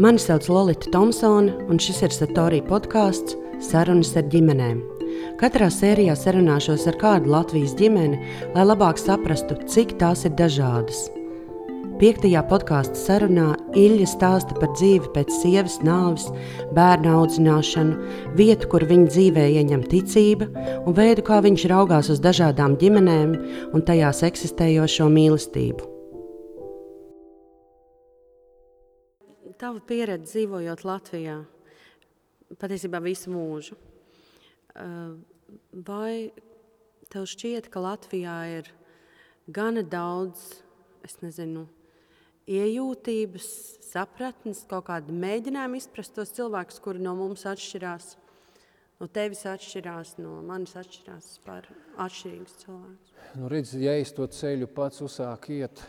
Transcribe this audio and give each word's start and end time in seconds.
Mani 0.00 0.18
sauc 0.18 0.48
Lorita 0.48 0.88
Thompsone, 0.88 1.52
un 1.68 1.76
šis 1.76 1.98
ir 2.06 2.14
Satorija 2.14 2.64
podkāsts 2.64 3.34
Sarunas 3.60 4.14
ar 4.16 4.30
ģimenēm. 4.32 4.78
Katrā 5.36 5.66
sērijā 5.68 6.14
sarunāšos 6.16 6.86
ar 6.88 6.96
kādu 7.02 7.28
Latvijas 7.34 7.74
ģimeni, 7.76 8.16
lai 8.54 8.64
labāk 8.64 8.96
saprastu, 8.96 9.58
cik 9.68 9.98
tās 10.00 10.24
ir 10.24 10.32
dažādas. 10.38 11.02
Piektajā 12.00 12.40
podkāstu 12.48 12.96
sarunā 12.96 13.50
Ilja 13.76 14.08
stāsta 14.08 14.56
par 14.56 14.72
dzīvi 14.72 15.12
pēc 15.18 15.36
sievas 15.42 15.76
nāves, 15.84 16.30
bērnu 16.72 17.12
audzināšanu, 17.18 18.00
vietu, 18.40 18.72
kur 18.72 18.88
viņa 18.88 19.12
dzīvē 19.12 19.46
ieņem 19.60 19.84
ticība, 19.92 20.48
un 20.80 20.96
veidu, 20.96 21.28
kā 21.28 21.44
viņš 21.44 21.68
raugās 21.76 22.08
uz 22.08 22.24
dažādām 22.24 22.80
ģimenēm 22.80 23.36
un 23.76 23.84
tajās 23.84 24.24
eksistējošo 24.32 25.12
mīlestību. 25.12 25.89
Tava 29.60 29.80
pieredze 29.84 30.24
dzīvojot 30.24 30.82
Latvijā, 30.88 31.34
patiesībā 32.62 32.96
visu 33.04 33.28
mūžu. 33.28 33.76
Vai 35.84 36.30
tev 37.12 37.26
šķiet, 37.28 37.68
ka 37.68 37.82
Latvijā 37.84 38.36
ir 38.54 38.70
gana 39.52 39.82
daudz, 39.84 40.62
es 41.04 41.18
nezinu, 41.20 41.66
iejūtības, 42.48 43.50
sapratnes, 43.90 44.64
kaut 44.70 44.88
kāda 44.88 45.12
mēģinājuma 45.12 45.76
izprast 45.82 46.16
tos 46.16 46.32
cilvēkus, 46.40 46.80
kuri 46.80 47.04
no 47.04 47.12
mums 47.18 47.44
atšķirās. 47.50 48.14
No 49.00 49.08
tevis 49.12 49.44
atšķirās, 49.48 50.16
no 50.20 50.38
manis 50.44 50.72
atšķirās 50.80 51.34
par 51.44 51.68
atšķirīgus 52.00 52.56
cilvēkus. 52.64 53.14
Nu, 53.36 53.52
redz, 53.52 53.76
ja 53.80 53.92
es 54.00 54.16
to 54.16 54.24
ceļu 54.24 54.72
pats 54.72 55.04
uzsāku 55.04 55.60
iet 55.60 55.84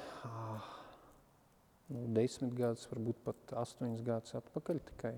nu, 1.91 2.07
desmit 2.15 2.53
gadus, 2.55 2.87
varbūt 2.91 3.19
pat 3.25 3.53
astoņas 3.61 4.01
gadus 4.05 4.35
atpakaļ 4.39 4.79
tikai. 4.91 5.13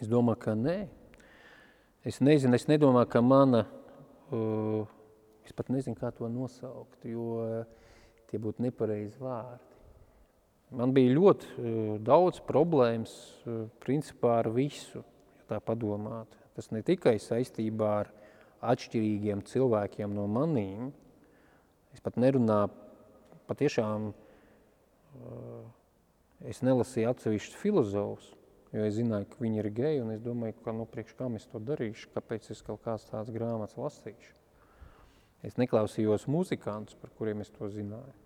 Es 0.00 0.10
domāju, 0.10 0.40
ka 0.44 0.54
nē. 0.58 0.76
Es 2.06 2.20
nezinu, 2.24 2.56
es 2.56 2.66
nedomāju, 2.70 3.10
ka 3.12 3.22
mana, 3.24 3.64
uh, 4.32 4.86
es 5.44 5.52
pat 5.56 5.68
nezinu, 5.72 5.98
kā 5.98 6.12
to 6.16 6.30
nosaukt, 6.32 7.04
jo 7.04 7.42
tie 8.30 8.40
būtu 8.40 8.64
nepareizi 8.64 9.20
vārdi. 9.20 9.66
Man 10.78 10.94
bija 10.94 11.16
ļoti 11.16 11.50
uh, 11.50 11.92
daudz 12.06 12.40
problēmas 12.46 13.12
uh, 13.42 13.66
principā 13.82 14.38
ar 14.44 14.52
visu, 14.54 15.02
ja 15.40 15.48
tā 15.50 15.60
padomāt. 15.64 16.38
Tas 16.54 16.70
ne 16.74 16.84
tikai 16.86 17.18
saistībā 17.22 17.92
ar 18.04 18.14
atšķirīgiem 18.70 19.42
cilvēkiem 19.48 20.14
no 20.14 20.28
manīm. 20.30 20.90
Es 21.90 22.02
pat 22.04 22.16
nerunāju 22.20 22.70
patiešām, 23.50 24.12
uh, 24.12 24.29
es 26.48 26.62
nelasīju 26.64 27.10
atsevišķus 27.10 27.58
filozofus, 27.60 28.30
jo 28.74 28.84
es 28.86 28.96
zināju, 28.96 29.28
ka 29.32 29.42
viņi 29.42 29.62
ir 29.62 29.70
geji, 29.74 30.02
un 30.04 30.12
es 30.14 30.22
domāju, 30.24 30.56
ka 30.64 30.74
nu, 30.76 30.86
priekš 30.88 31.16
kam 31.18 31.36
es 31.38 31.46
to 31.50 31.60
darīšu, 31.62 32.12
kāpēc 32.14 32.50
es 32.54 32.62
kaut 32.66 32.84
kāds 32.86 33.08
tāds 33.10 33.32
grāmatas 33.34 33.78
lasīšu. 33.80 34.36
Es 35.46 35.56
neklausījos 35.56 36.26
muzikantus, 36.28 36.98
par 37.00 37.12
kuriem 37.16 37.40
es 37.44 37.52
to 37.54 37.68
zināju. 37.72 38.16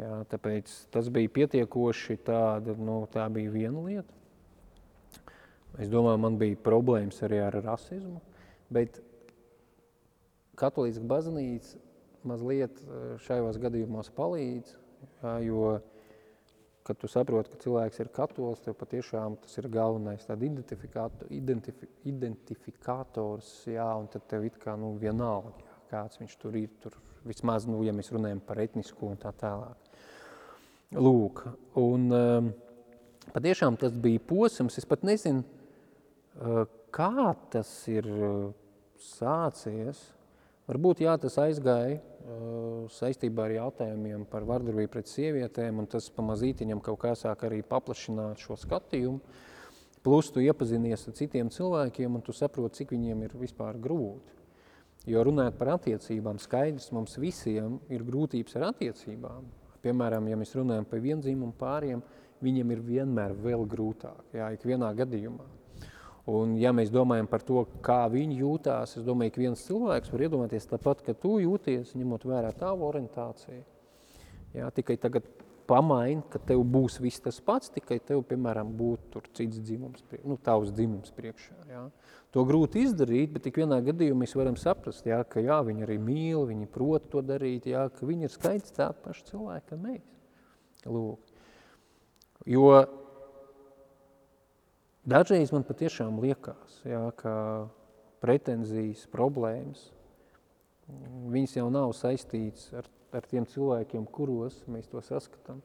Jā, 0.00 0.22
tāpēc 0.30 0.70
tas 0.94 1.08
bija 1.12 1.30
pietiekoši 1.34 2.16
tāda, 2.24 2.74
nu, 2.78 3.02
tā 3.12 3.26
bija 3.32 3.52
viena 3.52 3.82
lieta. 3.84 4.20
Es 5.80 5.90
domāju, 5.92 6.20
man 6.22 6.38
bija 6.40 6.58
problēmas 6.64 7.20
arī 7.24 7.40
ar 7.42 7.56
rasismu, 7.64 8.20
bet 8.72 9.00
katolīska 10.60 11.04
baznīca 11.08 11.80
mazliet 12.28 12.80
šajos 13.24 13.58
gadījumos 13.60 14.12
palīdz, 14.16 14.76
jā, 15.22 15.34
jo, 15.46 15.66
kad 16.86 16.98
tu 16.98 17.10
saproti, 17.10 17.52
ka 17.52 17.60
cilvēks 17.62 18.02
ir 18.02 18.10
katols, 18.14 18.62
tev 18.64 18.76
patiešām 18.80 19.36
tas 19.42 19.54
ir 19.60 19.68
galvenais 19.72 20.26
tāda 20.26 20.46
identifi, 20.46 21.88
identifikators, 22.10 23.52
jā, 23.70 23.86
un 23.98 24.08
tad 24.12 24.26
tev 24.30 24.46
it 24.48 24.58
kā, 24.62 24.74
nu, 24.78 24.94
vienalga, 25.00 25.54
jā, 25.62 25.78
kāds 25.92 26.20
viņš 26.22 26.36
tur 26.42 26.58
ir, 26.58 26.72
tur 26.82 26.98
vismaz, 27.28 27.68
nu, 27.70 27.82
ja 27.86 27.94
mēs 27.94 28.10
runājam 28.14 28.42
par 28.44 28.60
etnisko 28.62 29.12
un 29.12 29.20
tā 29.22 29.32
tālāk. 29.38 29.90
Lūk, 30.92 31.44
un 31.80 32.08
um, 32.12 32.50
patiešām 33.32 33.78
tas 33.80 33.94
bija 33.96 34.20
posms, 34.28 34.76
es 34.80 34.88
pat 34.88 35.06
nezinu, 35.08 35.44
uh, 36.42 36.64
kā 36.92 37.30
tas 37.52 37.70
ir 37.88 38.08
uh, 38.10 38.50
sācies. 39.00 40.02
Varbūt 40.70 41.00
jā, 41.02 41.12
tas 41.18 41.34
aizgāja 41.42 41.96
uh, 41.98 42.84
saistībā 42.94 43.48
ar 43.48 43.54
jautājumiem 43.56 44.22
par 44.30 44.44
vardarbību 44.46 44.92
pret 44.92 45.10
sievietēm, 45.10 45.80
un 45.82 45.88
tas 45.90 46.06
pamazītiņam 46.14 46.82
kaut 46.86 47.00
kā 47.02 47.16
sāk 47.18 47.42
arī 47.48 47.64
paplašināt 47.66 48.44
šo 48.44 48.54
skatījumu. 48.60 49.18
Plus 50.02 50.30
tu 50.34 50.42
iepazinies 50.42 51.02
ar 51.06 51.16
citiem 51.18 51.50
cilvēkiem, 51.50 52.14
un 52.14 52.22
tu 52.22 52.34
saproti, 52.34 52.82
cik 52.82 52.94
viņiem 52.94 53.24
ir 53.26 53.34
vispār 53.38 53.78
grūti. 53.78 54.38
Jo 55.10 55.24
runājot 55.26 55.58
par 55.58 55.72
attiecībām, 55.76 56.38
skaidrs 56.38 56.92
mums 56.94 57.16
visiem 57.18 57.80
ir 57.90 58.04
grūtības 58.06 58.54
ar 58.58 58.68
attiecībām. 58.70 59.48
Piemēram, 59.82 60.28
ja 60.30 60.38
mēs 60.38 60.54
runājam 60.54 60.86
par 60.86 61.02
vienzīmumu 61.02 61.56
pāriem, 61.58 62.04
viņiem 62.42 62.70
ir 62.74 62.84
vienmēr 62.86 63.34
vēl 63.34 63.66
grūtāk, 63.70 64.30
jā, 64.38 64.52
ikvienā 64.54 64.92
gadījumā. 65.02 65.48
Un, 66.30 66.54
ja 66.54 66.70
mēs 66.70 66.92
domājam 66.94 67.26
par 67.26 67.42
to, 67.42 67.64
kā 67.82 68.04
viņi 68.10 68.36
jūtās, 68.44 68.94
es 69.00 69.06
domāju, 69.06 69.32
ka 69.34 69.42
viens 69.42 69.64
cilvēks 69.66 70.12
var 70.12 70.22
iedomāties 70.22 70.68
tāpat, 70.70 71.02
ka 71.02 71.16
tu 71.18 71.40
jūties, 71.42 71.96
ņemot 71.98 72.26
vērā 72.30 72.52
tavu 72.54 72.86
orientāciju. 72.86 73.64
Jā, 74.54 74.68
tikai 74.76 74.94
tagad 75.02 75.26
pamaini, 75.66 76.22
ka 76.30 76.38
tev 76.46 76.62
būs 76.68 77.00
viss 77.02 77.22
tas 77.24 77.40
pats, 77.42 77.72
tikai 77.74 77.98
tev, 78.06 78.22
piemēram, 78.28 78.70
būtu 78.78 79.10
tur 79.16 79.26
cits 79.34 79.58
dzimums, 79.64 80.04
nu, 80.22 80.38
tavs 80.38 80.70
dzimums 80.76 81.10
priekšā. 81.16 81.58
Jā. 81.72 81.82
To 82.36 82.46
grūti 82.48 82.86
izdarīt, 82.86 83.32
bet 83.34 83.46
tik 83.48 83.58
vienā 83.60 83.80
gadījumā 83.84 84.22
mēs 84.22 84.36
varam 84.38 84.54
saprast, 84.60 85.06
jā, 85.08 85.18
ka 85.28 85.42
jā, 85.42 85.58
viņi 85.66 85.86
arī 85.88 85.98
mīl, 86.00 86.46
viņi 86.48 86.70
prot 86.70 87.10
to 87.12 87.24
darīt, 87.24 87.66
jā, 87.72 87.88
ka 87.92 88.08
viņi 88.08 88.28
ir 88.28 88.32
skaidrs 88.34 88.78
tādi 88.78 89.02
paši 89.04 89.26
cilvēki, 89.32 89.68
kā 89.72 89.80
mēs. 89.80 90.06
Lūk. 90.86 91.34
Jo 92.48 92.70
dažreiz 95.08 95.52
man 95.54 95.66
patiešām 95.66 96.20
liekas, 96.22 96.78
jā, 96.86 97.02
ka 97.18 97.34
pretenzijas, 98.22 99.04
problēmas, 99.12 99.88
viņas 101.32 101.58
jau 101.58 101.68
nav 101.72 101.92
saistītas 101.96 102.70
ar, 102.78 102.88
ar 103.14 103.26
tiem 103.30 103.46
cilvēkiem, 103.48 104.06
kuros 104.06 104.60
mēs 104.70 104.90
to 104.92 105.02
saskatām. 105.04 105.62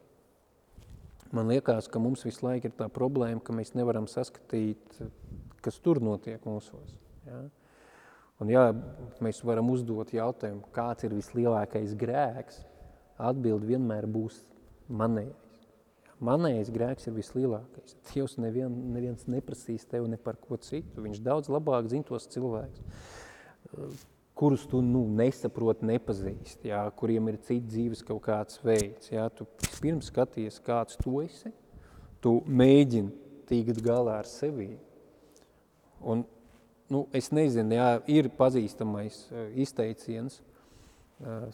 Man 1.36 1.50
liekas, 1.52 1.90
ka 1.92 2.00
mums 2.00 2.24
visu 2.24 2.46
laiku 2.46 2.70
ir 2.70 2.76
tā 2.78 2.88
problēma, 2.94 3.42
ka 3.44 3.56
mēs 3.56 3.74
nevaram 3.76 4.08
saskatīt 4.08 5.02
kas 5.68 5.82
tur 5.84 6.00
notiek 6.04 6.44
mūsos. 6.48 6.96
Ja? 7.28 7.42
Un 8.40 8.52
jā, 8.54 8.64
mēs 9.24 9.42
varam 9.46 9.72
uzdot 9.74 10.14
jautājumu, 10.14 10.68
kāds 10.76 11.08
ir 11.08 11.16
vislielākais 11.18 11.96
grēks, 11.98 12.62
atbild 13.18 13.66
vienmēr 13.68 14.06
būs 14.08 14.44
manējais. 14.88 15.47
Manējais 16.18 16.70
grēks 16.74 17.06
ir 17.10 17.14
vislielākais. 17.14 17.94
Dievs 18.10 18.38
nevien, 18.42 18.74
neviens 18.94 19.28
neprasīs 19.30 19.86
tev 19.86 20.08
ne 20.10 20.18
par 20.18 20.40
ko 20.42 20.58
citu. 20.58 21.04
Viņš 21.04 21.20
daudz 21.22 21.50
labāk 21.54 21.90
zina 21.92 22.08
tos 22.08 22.26
cilvēkus, 22.34 22.82
kurus 24.38 24.66
tu 24.70 24.82
nu, 24.82 25.04
nesaproti, 25.18 25.86
nepazīst, 25.90 26.66
jā, 26.66 26.82
kuriem 26.98 27.30
ir 27.30 27.38
cits 27.46 27.70
dzīves 27.70 28.02
kaut 28.08 28.24
kāds 28.26 28.58
veids. 28.66 29.12
Jā. 29.14 29.28
Tu 29.34 29.46
pirms 29.82 30.10
skaties, 30.10 30.58
kāds 30.66 30.98
tu 31.02 31.20
esi, 31.22 31.54
tu 32.22 32.40
mēģini 32.50 33.14
tīkt 33.50 33.82
galā 33.86 34.18
ar 34.24 34.30
sevi. 34.30 34.72
Un, 36.02 36.26
nu, 36.94 37.06
es 37.14 37.30
nezinu, 37.34 37.78
jā, 37.78 37.90
ir 38.10 38.34
pazīstamais 38.38 39.24
uh, 39.30 39.50
izteiciens 39.54 40.42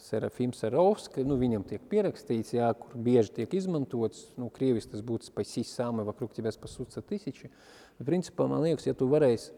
Serafim 0.01 0.49
Serovska, 0.55 1.21
nu, 1.21 1.35
viņam 1.37 1.61
tiek 1.69 1.83
pierakstīts, 1.91 2.55
jā, 2.55 2.71
kur 2.73 2.95
bieži 3.05 3.35
tiek 3.35 3.51
izmantots, 3.53 4.23
nu, 4.39 4.47
krievis 4.49 4.89
tas 4.89 5.03
būtu 5.05 5.29
спаси 5.29 5.63
самое 5.63 6.07
вокруг 6.07 6.33
тебя 6.33 6.51
спасутся 6.51 7.01
тысячи. 7.01 7.51
Principā, 7.99 8.47
man 8.49 8.63
liekas, 8.65 8.87
ja 8.87 8.95
tu 8.97 9.05
varēsi 9.11 9.53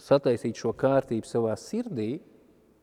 sataisīt 0.00 0.56
šo 0.56 0.72
kārtību 0.72 1.28
savā 1.28 1.56
sirdī, 1.60 2.22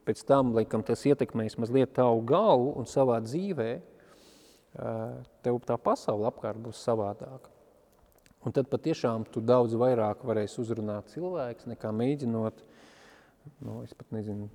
pēc 0.06 0.22
tam, 0.28 0.54
laikam, 0.54 0.84
tas 0.86 1.02
ietekmēs 1.08 1.58
mazliet 1.58 1.96
tavu 1.98 2.22
galvu 2.28 2.76
un 2.78 2.86
savā 2.86 3.18
dzīvē, 3.26 3.72
uh, 3.80 5.18
tev 5.42 5.58
tā 5.66 5.80
pasaule 5.82 6.30
apkārt 6.30 6.62
būs 6.62 6.84
savādāka. 6.86 7.50
Un 8.46 8.54
tad 8.54 8.70
patiešām 8.70 9.26
tu 9.34 9.42
daudz 9.42 9.74
vairāk 9.74 10.22
varēsi 10.28 10.62
uzrunāt 10.62 11.10
cilvēks, 11.16 11.66
nekā 11.74 11.90
mēģinot, 11.90 12.62
nu, 13.66 13.82
es 13.82 13.98
pat 13.98 14.14
nezinu, 14.14 14.52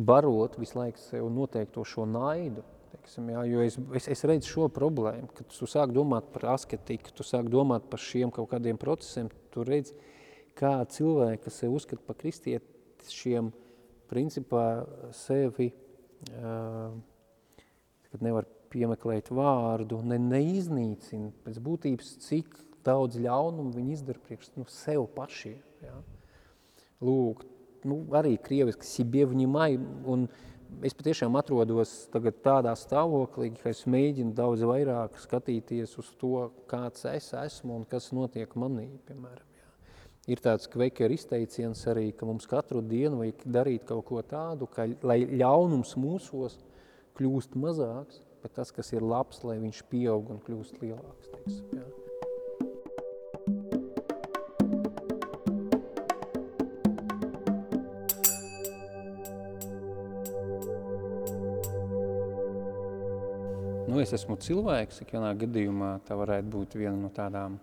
barot 0.00 0.56
visu 0.60 0.78
laiku 0.78 1.02
sev 1.02 1.28
noteikto 1.32 1.84
šo 1.84 2.06
naidu. 2.08 2.64
Teiksim, 2.90 3.28
jā, 3.30 3.42
jo 3.46 3.62
es, 3.62 3.76
es, 4.00 4.08
es 4.16 4.24
redzu 4.26 4.50
šo 4.50 4.68
problēmu, 4.74 5.28
kad 5.36 5.48
tu 5.52 5.68
sāk 5.70 5.92
domāt 5.94 6.32
par 6.34 6.48
asketiku, 6.56 7.12
tu 7.14 7.26
sāk 7.26 7.46
domāt 7.52 7.86
par 7.90 8.02
šiem 8.02 8.32
kaut 8.34 8.50
kādiem 8.50 8.80
procesiem, 8.80 9.28
tu 9.54 9.62
redz, 9.66 9.92
kā 10.58 10.72
cilvēki, 10.90 11.44
kas 11.44 11.60
sev 11.62 11.76
uzskata 11.76 12.02
par 12.06 12.18
kristiešiem, 12.18 13.52
principā 14.10 14.64
sevi, 15.14 15.70
uh, 16.34 16.90
kad 18.10 18.26
nevar 18.26 18.48
piemeklēt 18.70 19.30
vārdu, 19.34 20.00
ne, 20.06 20.18
neiznīcina 20.18 21.30
pēc 21.44 21.62
būtības, 21.62 22.10
cik 22.26 22.58
daudz 22.86 23.18
ļaunumu 23.22 23.74
viņi 23.76 23.96
izdara 23.98 24.22
priekš 24.26 24.52
nu, 24.56 24.66
sev 24.70 25.06
pašiem. 25.14 25.58
Ja? 25.84 25.96
Lūk, 27.04 27.44
nu, 27.85 28.01
arī 28.17 28.35
krieviski 28.41 28.87
себе 28.87 29.25
внимай, 29.29 29.77
un 30.05 30.27
es 30.83 30.95
patiešām 30.97 31.37
atrodos 31.39 31.93
tagad 32.13 32.41
tādā 32.43 32.73
stāvoklī, 32.77 33.51
ka 33.61 33.71
es 33.71 33.85
mēģinu 33.89 34.33
daudz 34.35 34.65
vairāk 34.67 35.19
skatīties 35.21 35.97
uz 36.01 36.11
to, 36.19 36.49
kāds 36.71 37.05
es 37.11 37.31
esmu 37.37 37.79
un 37.79 37.85
kas 37.89 38.11
notiek 38.15 38.55
manī, 38.59 38.89
piemēram. 39.07 39.45
Jā. 39.55 39.67
Ir 40.35 40.41
tāds 40.41 40.69
kveker 40.71 41.13
izteiciens 41.13 41.85
arī, 41.91 42.09
ka 42.17 42.27
mums 42.27 42.49
katru 42.49 42.81
dienu 42.81 43.21
vajag 43.21 43.45
darīt 43.45 43.85
kaut 43.89 44.07
ko 44.09 44.23
tādu, 44.25 44.67
ka, 44.71 44.89
lai 45.05 45.21
ļaunums 45.29 45.93
mūsos 46.01 46.57
kļūst 47.15 47.55
mazāks, 47.61 48.23
bet 48.43 48.57
tas, 48.57 48.73
kas 48.73 48.91
ir 48.93 49.05
labs, 49.05 49.45
lai 49.45 49.59
viņš 49.61 49.85
pieaug 49.91 50.33
un 50.33 50.41
kļūst 50.43 50.81
lielāks. 50.81 51.31
Teiksim, 51.37 51.79
jā. 51.79 51.98
Nu, 63.90 63.98
es 63.98 64.12
esmu 64.14 64.36
cilvēks, 64.38 65.00
ikvienā 65.02 65.32
gadījumā 65.40 65.88
tā 66.06 66.14
varētu 66.14 66.46
būt 66.52 66.74
viena 66.78 66.94
no 66.94 67.08
tādām 67.10 67.56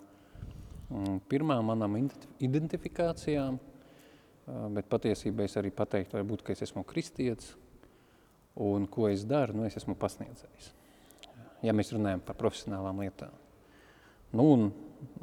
um, 0.91 1.21
pirmām 1.31 1.69
manām 1.69 1.93
identifikācijām, 2.43 3.55
uh, 3.55 4.65
bet 4.75 4.89
patiesībā 4.91 5.45
es 5.47 5.55
arī 5.59 5.71
pateiktu, 5.71 6.17
varbūt, 6.17 6.43
ka 6.43 6.51
es 6.51 6.65
esmu 6.65 6.83
kristietis, 6.89 7.53
un 8.59 8.89
ko 8.91 9.07
es 9.07 9.23
daru, 9.29 9.55
nu, 9.55 9.67
es 9.69 9.77
esmu 9.79 9.95
pasniedzējis. 10.01 10.73
Ja 11.63 11.71
mēs 11.71 11.93
runājam 11.95 12.25
par 12.27 12.35
profesionālām 12.41 12.99
lietām. 13.05 13.31
Nu, 14.35 14.49
un 14.57 14.67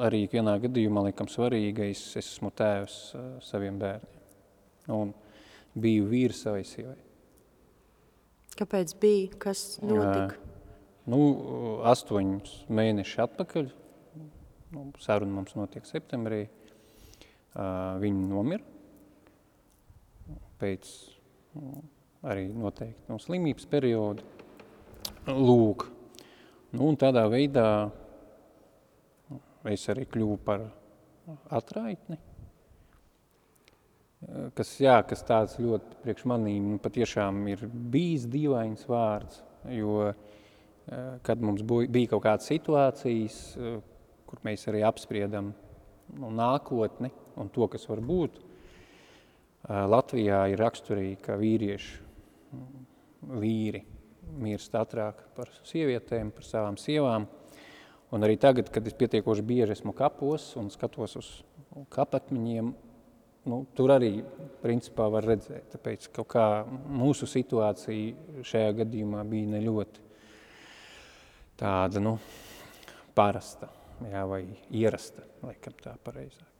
arī 0.01 0.23
ikvienā 0.25 0.56
gadījumā, 0.65 1.05
liekam, 1.11 1.29
svarīgais, 1.29 2.06
es 2.17 2.33
esmu 2.39 2.49
tēvs 2.56 2.97
uh, 3.19 3.29
saviem 3.45 3.77
bērniem. 3.83 4.25
Un 4.97 5.12
biju 5.77 6.09
vīrs 6.09 6.47
savai 6.47 6.65
sievai. 6.65 6.97
Kāpēc 8.56 8.97
bija? 9.05 9.31
Kas 9.45 9.67
notika? 9.85 10.33
Jā. 10.33 10.54
Nu, 11.05 11.19
astoņus 11.85 12.53
mēnešus 12.73 13.19
atpakaļ, 13.27 13.67
nu, 14.73 14.85
saruna 15.05 15.37
mums 15.37 15.53
notiek 15.53 15.85
septembrī, 15.85 16.47
uh, 16.49 17.99
viņi 18.01 18.29
nomira. 18.31 18.65
Pēc 20.62 20.89
nu, 21.59 21.83
arī 22.25 22.47
noteikti 22.56 23.12
no 23.12 23.19
slimības 23.21 23.69
perioda. 23.69 24.25
Lūk, 25.29 25.85
nu, 26.73 26.87
un 26.87 26.97
tādā 27.01 27.27
veidā 27.29 27.67
es 29.69 29.85
arī 29.93 30.06
kļuvu 30.09 30.39
par 30.45 30.65
atraitni, 31.53 32.17
kas, 34.56 34.73
jā, 34.81 34.97
kas 35.09 35.25
tāds 35.29 35.59
ļoti 35.61 36.01
priekš 36.01 36.25
manīm 36.33 36.73
nu, 36.73 36.81
patiešām 36.81 37.45
ir 37.53 37.67
bijis 37.69 38.25
dīvains 38.33 38.89
vārds, 38.89 39.43
jo 39.73 40.01
uh, 40.09 40.34
kad 41.25 41.41
mums 41.41 41.63
bija 41.65 42.11
kaut 42.13 42.25
kādas 42.27 42.49
situācijas, 42.51 43.39
eh, 43.57 43.79
kur 44.27 44.41
mēs 44.45 44.67
arī 44.69 44.83
apspriedam 44.85 45.55
nu, 46.19 46.31
nākotni 46.31 47.11
un 47.41 47.49
to, 47.49 47.69
kas 47.69 47.89
var 47.89 48.03
būt. 48.05 48.37
Eh, 48.37 49.87
Latvijā 49.89 50.45
ir 50.53 50.61
raksturīgi, 50.61 51.23
ka 51.23 51.39
vīrieši, 51.41 51.97
mm, 52.53 52.85
vīri 53.41 53.85
mirst 54.39 54.73
ātrāk 54.73 55.25
par 55.35 55.49
sievietēm, 55.65 56.33
par 56.33 56.45
savām 56.45 56.77
sievām. 56.77 57.27
Un 58.13 58.21
arī 58.21 58.39
tagad, 58.39 58.71
kad 58.71 58.87
es 58.87 58.93
pietiekoši 58.93 59.43
bieži 59.43 59.73
esmu 59.73 59.95
kapos 59.95 60.55
un 60.57 60.69
skatos 60.71 61.17
uz 61.17 61.43
kapakmeņiem, 61.91 62.75
nu, 63.47 63.67
tur 63.75 63.89
arī 63.89 64.23
principā 64.63 65.11
var 65.11 65.25
redzēt, 65.25 65.73
tāpēc 65.73 66.13
kaut 66.13 66.29
kā 66.29 66.67
mūsu 66.69 67.27
situācija 67.27 68.43
šajā 68.43 68.77
gadījumā 68.85 69.25
bija 69.29 69.49
ne 69.57 69.61
ļoti 69.65 70.04
tāda, 71.65 72.03
nu, 72.03 72.19
parasta, 73.17 73.71
jā, 74.11 74.25
vai 74.29 74.43
ierasta, 74.75 75.25
laikam 75.45 75.77
tā 75.81 75.95
pareizāk. 76.05 76.51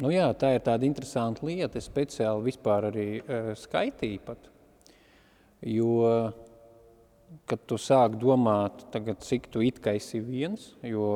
Nu 0.00 0.10
jā, 0.10 0.26
tā 0.34 0.56
ir 0.56 0.64
tāda 0.66 0.86
interesanta 0.88 1.46
lieta, 1.46 1.78
es 1.78 1.86
speciāli 1.86 2.48
vispār 2.48 2.88
arī 2.88 3.06
uh, 3.20 3.52
skaitīju 3.58 4.24
pat, 4.26 4.50
jo, 5.62 5.92
kad 7.46 7.62
tu 7.70 7.78
sāk 7.78 8.18
domāt 8.18 8.88
tagad, 8.94 9.22
cik 9.22 9.46
tu 9.54 9.62
it 9.62 9.78
kā 9.82 9.94
esi 9.98 10.20
viens, 10.24 10.72
jo 10.82 11.06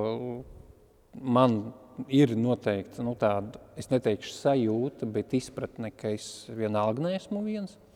man 1.19 1.61
ir 2.07 2.37
noteikti, 2.39 3.03
nu 3.05 3.17
tāda, 3.19 3.59
es 3.79 3.91
neteikšu 3.91 4.37
sajūta, 4.37 5.11
bet 5.11 5.35
izpratne, 5.37 5.91
ka 5.91 6.15
es 6.15 6.47
vienalga 6.55 7.11
neesmu 7.11 7.47
viens– 7.51 7.77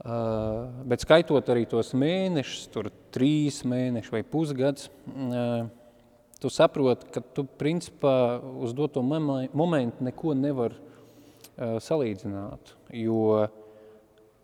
bet 0.00 1.04
skaitot 1.04 1.50
arī 1.52 1.66
tos 1.68 1.92
mēnešus, 1.98 2.68
tur 2.72 2.88
trīs 3.12 3.60
mēneši 3.68 4.14
vai 4.14 4.22
pusgads, 4.24 4.88
tu 6.40 6.48
saproti, 6.52 7.10
ka 7.12 7.20
tu 7.36 7.44
principā 7.44 8.40
uz 8.40 8.72
doto 8.76 9.02
momentu 9.04 10.06
neko 10.06 10.32
nevar 10.38 10.76
salīdzināt, 11.60 12.72
jo 12.96 13.44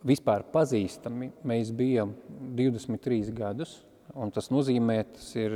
vispār 0.05 0.45
pazīstami 0.53 1.31
mēs 1.47 1.71
bijām 1.73 2.13
23 2.57 3.33
gadus, 3.33 3.79
un 4.13 4.29
tas 4.33 4.51
nozīmē, 4.53 4.99
tas 5.15 5.31
ir 5.39 5.55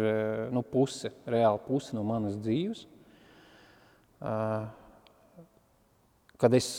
nu, 0.54 0.64
puse, 0.66 1.14
reāli 1.30 1.62
puse 1.68 1.94
no 1.96 2.02
manas 2.08 2.40
dzīves. 2.42 2.88
Kad 6.42 6.58
es 6.58 6.74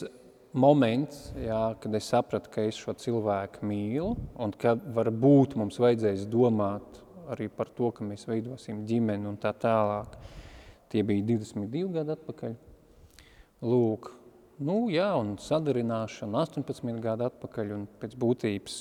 moments, 0.53 1.31
jā, 1.39 1.61
kad 1.81 1.95
es 1.97 2.09
sapratu, 2.13 2.51
ka 2.53 2.65
es 2.69 2.79
šo 2.81 2.95
cilvēku 2.99 3.65
mīlu 3.67 4.15
un 4.41 4.53
ka 4.53 4.75
varbūt 4.77 5.57
mums 5.61 5.81
vajadzēs 5.81 6.27
domāt 6.31 7.01
arī 7.33 7.49
par 7.49 7.71
to, 7.73 7.91
ka 7.95 8.05
mēs 8.05 8.27
veidosim 8.29 8.83
ģimeni 8.89 9.29
un 9.31 9.39
tā 9.41 9.55
tālāk. 9.57 10.17
Tie 10.93 11.05
bija 11.07 11.25
22 11.25 11.87
gadi 11.95 12.13
atpakaļ. 12.13 12.57
Lūk, 13.65 14.11
nu 14.67 14.79
jā, 14.93 15.09
un 15.17 15.37
sadarināšana 15.41 16.45
18 16.45 17.01
gadu 17.03 17.29
atpakaļ 17.31 17.77
un 17.77 17.85
pēc 18.03 18.17
būtības 18.21 18.79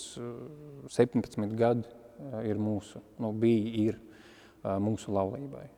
17 0.92 1.46
eh, 1.46 1.54
gadi 1.58 1.86
eh, 1.86 2.50
ir 2.52 2.60
mūsu, 2.60 3.04
nu 3.22 3.32
bija, 3.38 3.92
ir 3.92 4.00
eh, 4.02 4.76
mūsu 4.82 5.14
laulībai. 5.16 5.70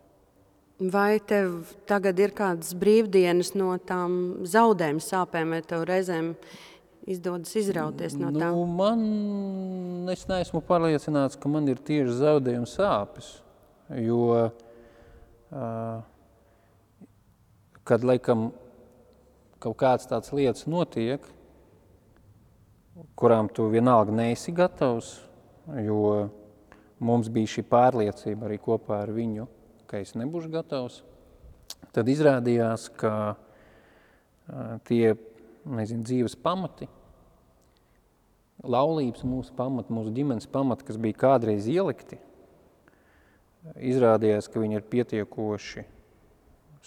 Vai 0.92 1.19
tev 1.23 1.69
tagad 1.87 2.18
ir 2.19 2.33
kādas 2.35 2.73
brīvdienas 2.75 3.54
no 3.56 3.71
tām 3.87 4.44
zaudējuma 4.49 5.04
sāpēm, 5.04 5.54
vai 5.56 5.61
tev 5.63 5.85
reizēm 5.87 6.33
izdodas 7.07 7.54
izrauties 7.59 8.18
no 8.19 8.31
tām? 8.33 8.57
Nu, 8.57 8.66
man, 8.68 9.04
es 10.11 10.25
neesmu 10.28 10.63
pārliecināts, 10.68 11.40
ka 11.40 11.52
man 11.52 11.69
ir 11.71 11.80
tieši 11.80 12.18
zaudējuma 12.19 12.68
sāpes, 12.68 13.30
jo, 14.02 14.49
uh, 15.54 16.04
kad, 17.87 18.04
laikam, 18.04 18.49
kaut 19.63 19.80
kāds 19.80 20.09
tāds 20.09 20.35
lietas 20.35 20.68
notiek, 20.68 21.23
kurām 23.16 23.47
tu 23.56 23.69
vienalga 23.71 24.11
neesi 24.11 24.52
gatavs, 24.56 25.16
jo 25.85 26.30
mums 26.99 27.31
bija 27.31 27.56
šī 27.56 27.63
pārliecība 27.71 28.49
arī 28.49 28.59
kopā 28.63 29.04
ar 29.06 29.13
viņu, 29.16 29.47
ka 29.94 30.00
es 30.02 30.16
nebūšu 30.18 30.50
gatavs, 30.50 31.04
tad 31.94 32.07
izrādījās, 32.09 32.88
ka 32.97 33.35
tie, 34.90 35.14
nezinu, 35.69 36.02
dzīves 36.02 36.33
pamati, 36.42 36.88
laulības 38.66 39.21
mūsu 39.30 39.54
pamati, 39.54 39.94
mūsu 39.94 40.16
ģimenes 40.18 40.50
pamati, 40.50 40.88
kas 40.88 40.97
bija 40.97 41.19
kādreiz 41.28 41.69
ielikti, 41.69 42.18
izrādījās, 43.94 44.50
ka 44.50 44.66
viņi 44.66 44.80
ir 44.80 44.90
pietiekoši 44.90 45.85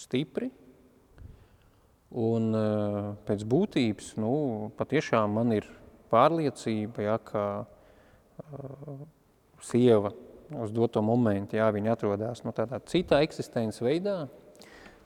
stipri, 0.03 0.51
un 2.11 2.51
pēc 3.31 3.47
būtības, 3.47 4.17
nu, 4.19 4.35
patiešām 4.83 5.39
man 5.39 5.55
ir 5.61 5.71
pārliecība, 6.11 7.07
ja, 7.07 7.19
ka 7.23 7.47
sieva 9.63 10.11
uz 10.55 10.73
doto 10.75 11.03
momentu, 11.03 11.59
jā, 11.59 11.67
viņi 11.75 11.91
atrodas 11.93 12.43
nu, 12.47 12.53
tādā 12.55 12.79
citā 12.87 13.23
eksistences 13.27 13.83
veidā, 13.83 14.27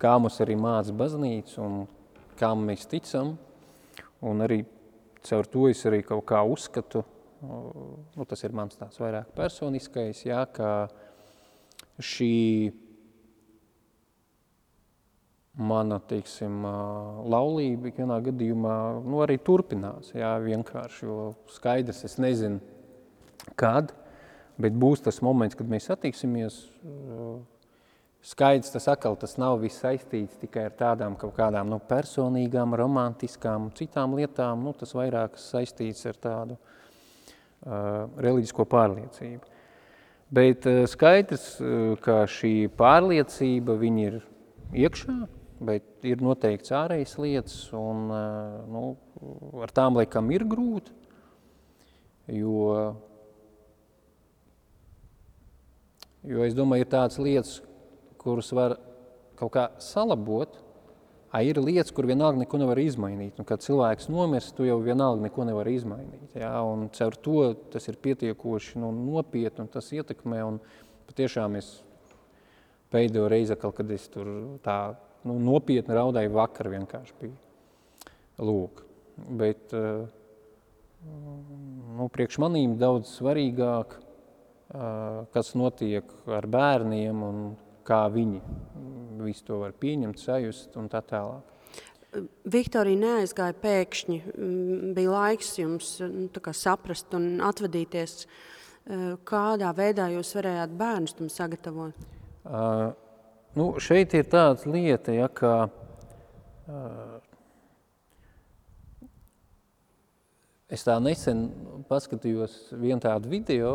kā 0.01 0.17
mums 0.21 0.41
arī 0.45 0.57
māca 0.61 0.93
baznīca 0.97 1.63
un 1.65 1.81
kā 2.41 2.53
mēs 2.57 2.87
ticam, 2.91 3.37
un 4.25 4.45
arī 4.45 4.63
caur 5.25 5.49
to 5.49 5.69
es 5.71 5.83
arī 5.89 6.03
kaut 6.05 6.27
kā 6.29 6.43
uzskatu, 6.45 7.05
nu, 7.41 8.27
tas 8.29 8.45
ir 8.45 8.57
mans 8.57 8.77
tāds 8.77 9.01
vairāk 9.01 9.33
personiskais, 9.37 10.25
jā, 10.27 10.45
ka 10.53 10.89
šī 12.01 12.35
mana, 15.61 15.99
teiksim, 16.09 16.63
laulība 17.29 17.93
vienā 17.97 18.21
gadījumā, 18.31 18.77
nu, 19.05 19.21
arī 19.25 19.37
turpinās, 19.45 20.13
jā, 20.17 20.31
vienkārši, 20.45 21.03
jo 21.09 21.33
skaidrs, 21.53 22.05
es 22.09 22.17
nezinu, 22.23 22.61
kad, 23.61 23.93
bet 24.61 24.77
būs 24.77 25.03
tas 25.05 25.21
moments, 25.25 25.57
kad 25.59 25.69
mēs 25.71 25.89
satiksimies, 25.91 26.61
skaidrs 28.23 28.73
tas 28.75 28.89
atkal, 28.93 29.17
tas 29.17 29.37
nav 29.41 29.61
viss 29.63 29.81
saistīts 29.81 30.39
tikai 30.41 30.67
ar 30.69 30.75
tādām 30.77 31.17
kaut 31.21 31.35
kādām 31.39 31.71
nu, 31.73 31.81
personīgām, 31.91 32.77
romantiskām, 32.77 33.71
citām 33.77 34.17
lietām, 34.19 34.65
nu, 34.67 34.75
tas 34.77 34.93
vairāk 34.97 35.39
saistīts 35.41 36.05
ar 36.11 36.21
tādu 36.21 36.59
uh, 36.59 38.07
reliģisko 38.21 38.69
pārliecību. 38.69 39.57
Bet 40.31 40.69
uh, 40.69 40.85
skaidrs, 40.91 41.47
uh, 41.65 41.97
ka 42.05 42.23
šī 42.31 42.69
pārliecība, 42.77 43.79
viņi 43.81 44.09
ir 44.11 44.21
iekšā, 44.85 45.17
bet 45.65 46.09
ir 46.09 46.23
noteikts 46.25 46.73
ārējas 46.77 47.17
lietas, 47.21 47.57
un 47.77 48.09
uh, 48.13 48.61
nu, 48.69 48.85
ar 49.65 49.73
tām 49.77 49.97
laikam 49.97 50.29
ir 50.37 50.45
grūti, 50.49 50.93
jo, 52.37 52.69
jo 56.29 56.45
es 56.45 56.57
domāju, 56.57 56.85
ir 56.85 56.91
tādas 56.93 57.21
lietas, 57.23 57.61
kuras 58.21 58.51
var 58.57 58.77
kaut 59.41 59.55
kā 59.55 59.67
salabot, 59.81 60.59
a, 61.31 61.43
ir 61.47 61.61
lietas, 61.63 61.93
kur 61.95 62.09
vienalga 62.11 62.43
neko 62.43 62.61
nevar 62.61 62.81
izmainīt. 62.83 63.39
Un, 63.41 63.47
kad 63.49 63.63
cilvēks 63.65 64.11
nomirst, 64.13 64.53
tu 64.57 64.67
jau 64.67 64.81
vienalga 64.85 65.29
neko 65.29 65.47
nevar 65.49 65.71
izmainīt. 65.71 66.35
Jā? 66.37 66.53
Un 66.67 66.89
caur 66.97 67.17
to 67.25 67.53
tas 67.73 67.87
ir 67.89 68.01
pietiekoši 68.03 68.81
nu, 68.83 68.91
nopietni 68.93 69.65
un 69.65 69.71
tas 69.73 69.93
ietekmē. 69.95 70.43
Un 70.47 70.59
patiešām 71.09 71.57
es 71.61 71.79
pēdējo 72.91 73.29
reizi, 73.31 73.57
kad 73.61 73.95
es 73.95 74.09
tur 74.13 74.33
tā 74.65 74.79
nu, 75.29 75.39
nopietni 75.39 75.97
raudāju 75.97 76.35
vakar 76.35 76.71
vienkārši 76.73 77.17
bija. 77.21 77.39
Lūk. 78.41 78.83
Bet 79.41 79.75
uh, 79.77 80.07
nu, 81.97 82.09
priekš 82.13 82.41
manīm 82.43 82.79
daudz 82.81 83.13
svarīgāk, 83.19 83.99
kas 84.71 85.55
notiek 85.59 86.11
ar 86.31 86.47
bērniem 86.47 87.23
un 87.27 87.41
kā 87.87 88.05
viņi 88.13 88.41
visu 89.21 89.45
to 89.49 89.59
var 89.65 89.75
pieņemt, 89.77 90.21
sajust 90.21 90.77
un 90.81 90.89
tā 90.91 91.03
tālāk. 91.05 91.51
Viktorija 92.51 92.99
neaizgāja 92.99 93.55
pēkšņi, 93.63 94.17
bija 94.97 95.13
laiks 95.13 95.53
jums 95.61 95.93
nu, 96.03 96.55
saprast 96.57 97.15
un 97.15 97.39
atvadīties. 97.47 98.25
Kādā 99.29 99.71
veidā 99.77 100.09
jūs 100.11 100.33
varējāt 100.35 100.73
bērnus 100.79 101.15
tam 101.19 101.29
sagatavot? 101.31 102.07
Uh, 102.43 102.91
nu, 103.55 103.69
šeit 103.79 104.17
ir 104.19 104.27
tāds 104.33 104.65
lieta, 104.67 105.13
ja, 105.15 105.29
ka 105.29 105.69
uh, 105.69 107.21
es 110.73 110.83
tā 110.89 110.97
nesen 111.05 111.45
paskatījos 111.91 112.73
vienu 112.81 112.99
tādu 113.05 113.31
video, 113.31 113.75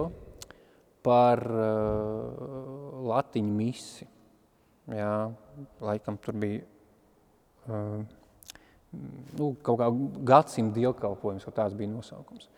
par 1.06 1.42
uh, 1.46 3.06
latiņu 3.12 3.56
misi. 3.56 4.08
Jā, 4.92 5.14
laikam 5.82 6.18
tur 6.22 6.38
bija 6.42 6.62
uh, 7.70 8.04
nu, 9.38 9.52
kaut 9.66 9.80
kā 9.82 9.90
gadsimta 10.34 10.78
dievkalpojums, 10.78 11.46
kaut 11.48 11.58
tāds 11.58 11.78
bija 11.78 11.94
nosaukums. 11.94 12.50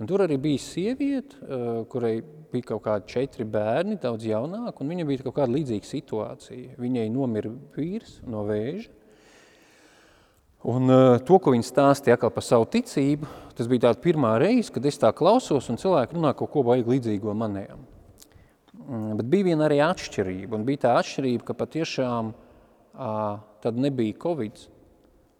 Un 0.00 0.08
tur 0.10 0.24
arī 0.24 0.38
bija 0.42 0.62
sieviete, 0.62 1.38
uh, 1.46 1.82
kurai 1.90 2.16
bija 2.52 2.72
kaut 2.72 2.84
kādi 2.86 3.14
četri 3.14 3.46
bērni, 3.46 4.00
daudz 4.02 4.26
jaunāki, 4.26 4.82
un 4.82 4.94
viņa 4.94 5.06
bija 5.08 5.26
kaut 5.28 5.38
kāda 5.38 5.54
līdzīga 5.54 5.90
situācija. 5.90 6.80
Viņai 6.82 7.06
nomira 7.14 7.52
vīrs 7.76 8.18
no 8.26 8.46
vēža, 8.48 8.90
Un 10.62 10.86
uh, 10.86 11.18
to, 11.26 11.40
ko 11.42 11.50
viņi 11.56 11.66
stāstīja 11.66 12.14
par 12.22 12.44
savu 12.46 12.68
ticību, 12.70 13.26
tas 13.58 13.66
bija 13.66 13.88
tā 13.88 13.96
pirmā 13.98 14.36
reize, 14.38 14.70
kad 14.70 14.84
es 14.86 15.00
tā 15.00 15.10
klausos 15.10 15.66
un 15.72 15.78
cilvēki 15.80 16.14
runā 16.14 16.30
kaut 16.38 16.52
ko 16.52 16.62
baigi 16.68 16.86
līdzīgo 16.86 17.34
manējam. 17.34 17.82
Mm, 18.88 19.16
bet 19.18 19.28
bija 19.30 19.46
viena 19.52 19.66
arī 19.68 19.78
atšķirība, 19.84 20.56
un 20.58 20.64
bija 20.66 20.86
tā 20.86 20.94
atšķirība, 21.00 21.46
ka 21.46 21.54
patiešām 21.58 22.32
tad 23.62 23.78
nebija 23.78 24.18
Covid, 24.20 24.58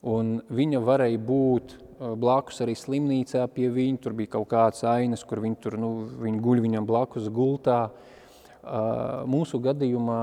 un 0.09 0.37
viņa 0.49 0.81
varēja 0.83 1.21
būt 1.27 1.75
blakus 2.23 2.63
arī 2.65 2.75
slimnīcā 2.79 3.45
pie 3.55 3.69
viņa, 3.73 4.01
tur 4.03 4.17
bija 4.19 4.35
kaut 4.39 4.49
kāds 4.51 4.83
ainas, 4.89 5.25
kur 5.27 5.43
viņi 5.43 5.61
tur, 5.63 5.77
nu, 5.81 5.93
viņi 6.23 6.43
guļ 6.43 6.63
viņam 6.65 6.89
blakus 6.89 7.29
gultā. 7.35 7.85
Mūsu 9.27 9.59
gadījumā 9.63 10.23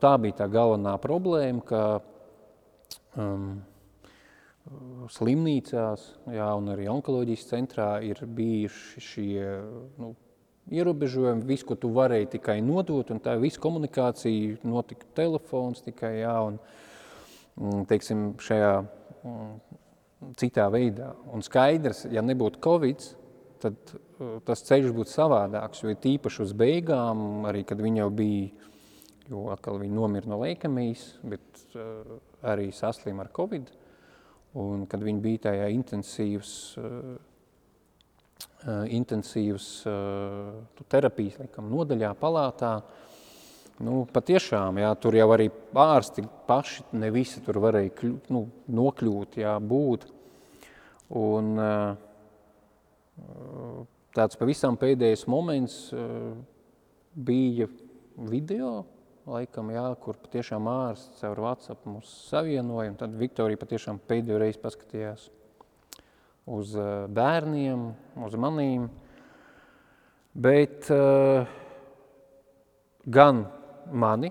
tā 0.00 0.14
bija 0.20 0.40
tā 0.42 0.50
galvenā 0.52 0.96
problēma, 1.00 1.64
ka 1.68 1.82
um, 3.20 3.58
slimnīcās 5.12 6.06
jā, 6.32 6.48
un 6.56 6.72
arī 6.72 6.88
onkoloģijas 6.90 7.48
centrā 7.52 7.90
ir 8.04 8.24
bijuši 8.24 9.04
šie 9.04 9.50
nu, 10.00 10.14
ierobežojumi, 10.72 11.44
viss, 11.46 11.66
ko 11.66 11.76
tu 11.78 11.90
varēji 11.94 12.32
tikai 12.36 12.58
nodot, 12.64 13.10
un 13.12 13.22
tā 13.22 13.36
visa 13.40 13.60
komunikācija 13.62 14.58
notika 14.66 15.08
telefons 15.16 15.84
tikai, 15.84 16.12
jā, 16.22 16.34
un, 16.48 16.58
mm, 17.60 17.86
teiksim, 17.90 18.26
šajā 18.42 18.72
mm, 18.82 19.52
citā 20.40 20.66
veidā. 20.72 21.12
Un 21.32 21.44
skaidrs, 21.46 22.06
ja 22.12 22.24
nebūtu 22.24 22.62
Covid, 22.66 23.08
tad 23.62 23.94
uh, 23.94 24.36
tas 24.46 24.64
ceļš 24.66 24.92
būtu 24.96 25.14
savādāks, 25.14 25.84
jo 25.84 25.94
tīpaši 26.06 26.44
uz 26.44 26.54
beigām, 26.56 27.46
arī 27.48 27.64
kad 27.68 27.80
viņa 27.82 28.04
jau 28.04 28.12
bija, 28.18 28.70
jo 29.30 29.48
atkal 29.54 29.80
viņa 29.82 29.96
nomira 29.96 30.30
no 30.30 30.42
leikemijas, 30.42 31.08
bet 31.26 31.66
uh, 31.74 32.18
arī 32.46 32.72
saslim 32.74 33.22
ar 33.22 33.32
Covid, 33.34 33.70
Un 34.56 34.86
kad 34.88 35.02
viņi 35.04 35.20
bija 35.20 35.42
tajā 35.50 35.68
intensīvas, 35.74 36.50
uh, 36.80 37.16
intensīvas 38.66 39.66
uh, 39.86 40.54
terapijas 40.90 41.38
laikam, 41.38 41.68
nodaļā, 41.70 42.12
palātā, 42.18 42.72
nu, 43.86 44.00
patiešām, 44.10 44.80
jā, 44.82 44.90
tur 44.98 45.18
jau 45.18 45.28
arī 45.34 45.46
ārsti 45.76 46.24
paši 46.48 46.86
ne 46.98 47.12
visi 47.14 47.42
tur 47.46 47.60
varēja 47.62 47.92
kļūt, 48.00 48.32
nu, 48.34 48.46
nokļūt, 48.80 49.38
jā, 49.44 49.54
būt. 49.62 50.08
Un 51.16 51.52
uh, 51.62 51.94
tāds 54.16 54.40
pavisam 54.40 54.76
pēdējais 54.80 55.24
moments 55.30 55.76
bija 57.14 57.68
video, 58.16 58.84
laikam, 59.30 59.70
jā, 59.74 59.86
kur 60.02 60.18
patiešām 60.20 60.68
ārsts 60.68 61.22
caur 61.22 61.40
WhatsApp 61.46 61.86
mūs 61.88 62.10
savienoja, 62.32 62.90
un 62.92 62.98
tad 63.00 63.16
Viktorija 63.16 63.62
patiešām 63.62 64.02
pēdējo 64.10 64.42
reizi 64.42 64.60
paskatījās 64.62 65.30
uz 66.46 66.74
uh, 66.78 67.06
bērniem, 67.10 67.88
uz 68.22 68.36
manīm, 68.38 68.86
bet 70.34 70.86
uh, 70.94 71.46
gan 73.06 73.44
mani 73.90 74.30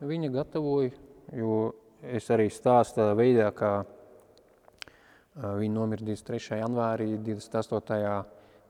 viņa 0.00 0.32
gatavoja, 0.34 0.92
jo 1.36 1.60
es 2.00 2.30
arī 2.32 2.48
stāstu 2.52 3.02
tādā 3.02 3.16
veidā, 3.18 3.50
kā 3.52 3.72
uh, 3.84 5.56
viņa 5.60 5.74
nomira 5.74 6.06
23. 6.06 6.62
janvārī, 6.62 7.12
28. 7.20 8.00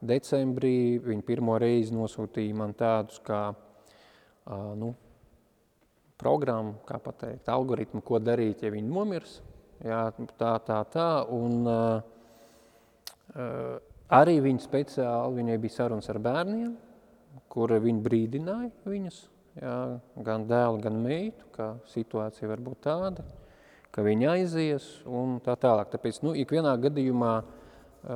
decembrī, 0.00 0.76
viņa 1.04 1.26
pirmo 1.28 1.58
reizi 1.60 1.94
nosūtīja 1.94 2.56
man 2.56 2.74
tādus 2.74 3.20
kā, 3.22 3.50
nu, 4.80 4.94
programmu, 6.20 6.78
kā 6.88 6.98
pateikt, 7.00 7.48
algoritmu, 7.52 8.02
ko 8.04 8.20
darīt, 8.20 8.64
ja 8.64 8.72
viņi 8.72 8.88
nomirs. 8.88 9.38
Jā, 9.84 10.06
tā, 10.40 10.54
tā, 10.64 10.80
tā. 10.92 11.08
Un 11.32 11.68
uh, 11.68 12.19
arī 13.34 14.38
viņa 14.44 14.64
speciāli, 14.64 15.40
viņai 15.40 15.58
bija 15.62 15.76
sarunas 15.76 16.10
ar 16.10 16.20
bērniem, 16.22 16.72
kur 17.50 17.74
viņi 17.82 18.02
brīdināja 18.04 18.70
viņus, 18.90 19.20
jā, 19.60 19.76
gan 20.26 20.46
dēlu, 20.50 20.80
gan 20.82 20.98
meitu, 21.02 21.46
ka 21.54 21.72
situācija 21.92 22.50
var 22.50 22.62
būt 22.64 22.82
tāda, 22.86 23.26
ka 23.90 24.04
viņi 24.06 24.30
aizies 24.30 24.88
un 25.06 25.38
tā 25.44 25.56
tālāk. 25.58 25.90
Tāpēc, 25.94 26.22
nu, 26.26 26.34
ikvienā 26.38 26.76
gadījumā 26.82 27.34
uh, 27.42 28.14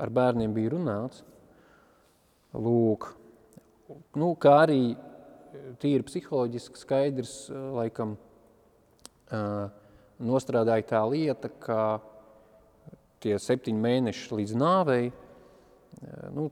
ar 0.00 0.12
bērniem 0.12 0.52
bija 0.56 0.74
runāts, 0.76 1.24
lūk, 2.54 3.10
nu, 4.20 4.32
kā 4.40 4.58
arī 4.64 4.80
tīri 5.82 6.04
psiholoģiski 6.06 6.80
skaidrs, 6.80 7.34
eh, 7.50 7.54
laikam, 7.78 8.16
eh, 9.30 9.68
nostrādāja 10.20 10.86
tā 10.86 11.02
lieta, 11.10 11.48
ka 11.60 12.00
tie 13.24 13.38
septiņi 13.40 13.80
mēneši 13.86 14.38
līdz 14.40 14.54
nāvei, 14.60 15.08
eh, 15.10 16.28
nu, 16.36 16.50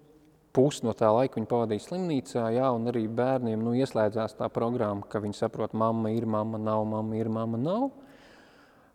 pusi 0.52 0.84
no 0.84 0.92
tā 0.96 1.08
laika 1.12 1.38
viņi 1.38 1.48
pavadīja 1.48 1.86
slimnīcā, 1.86 2.46
jā, 2.56 2.68
un 2.76 2.90
arī 2.92 3.06
bērniem 3.08 3.60
nu, 3.64 3.74
ieslēdzās 3.78 4.36
tā 4.38 4.48
programma, 4.52 5.06
ka 5.08 5.22
viņi 5.24 5.38
saprot, 5.38 5.72
mamma 5.72 6.12
ir, 6.12 6.26
mamma 6.28 6.60
nav, 6.60 6.84
mamma 6.88 7.16
ir, 7.16 7.30
mamma 7.32 7.60
nav. 7.60 7.90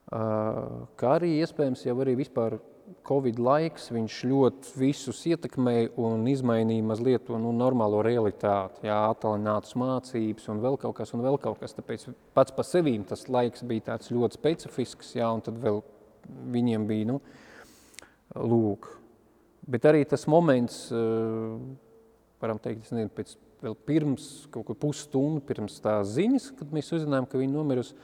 Kā 0.08 1.14
arī 1.18 1.34
iespējams 1.42 1.82
jau 1.84 1.98
arī 2.00 2.14
vispār 2.22 2.60
Covid 3.08 3.40
laiks, 3.44 3.90
viņš 3.92 4.18
ļoti 4.30 4.78
visus 4.80 5.20
ietekmēja 5.28 5.90
un 6.00 6.24
izmainīja 6.32 6.86
mazliet 6.88 7.26
to 7.28 7.36
nu, 7.42 7.52
normālo 7.56 8.00
realitāti, 8.06 8.86
jā, 8.88 8.96
atalinātas 9.10 9.76
mācības 9.76 10.48
un 10.54 10.62
vēl 10.64 10.80
kaut 10.80 10.96
kas, 11.02 11.12
un 11.16 11.26
vēl 11.26 11.36
kaut 11.44 11.60
kas. 11.60 11.76
Tāpēc 11.76 12.08
pats 12.38 12.56
pa 12.56 12.64
sevīm 12.64 13.04
tas 13.08 13.26
laiks 13.28 13.66
bija 13.68 13.90
tāds 13.90 14.14
ļoti 14.16 14.40
specifisks, 14.40 15.12
jā, 15.20 15.28
un 15.28 15.44
tad 15.44 15.60
vēl 15.60 15.82
viņiem 16.56 16.88
bija, 16.88 17.10
nu, 17.12 17.20
lūk. 18.36 18.90
Bet 19.68 19.86
arī 19.88 20.04
tas 20.08 20.28
moments, 20.32 20.88
varam 22.42 22.60
teikt, 22.64 22.86
es 22.86 22.94
nezinu, 22.94 23.12
pēc 23.16 23.34
vēl 23.64 23.76
pirms, 23.88 24.28
kaut 24.54 24.68
kur 24.68 24.78
pusstundu 24.80 25.42
pirms 25.46 25.80
tās 25.84 26.14
ziņas, 26.16 26.52
kad 26.60 26.72
mēs 26.76 26.94
uzzinājām, 26.96 27.28
ka 27.30 27.42
viņa 27.42 27.56
nomirusi, 27.56 27.98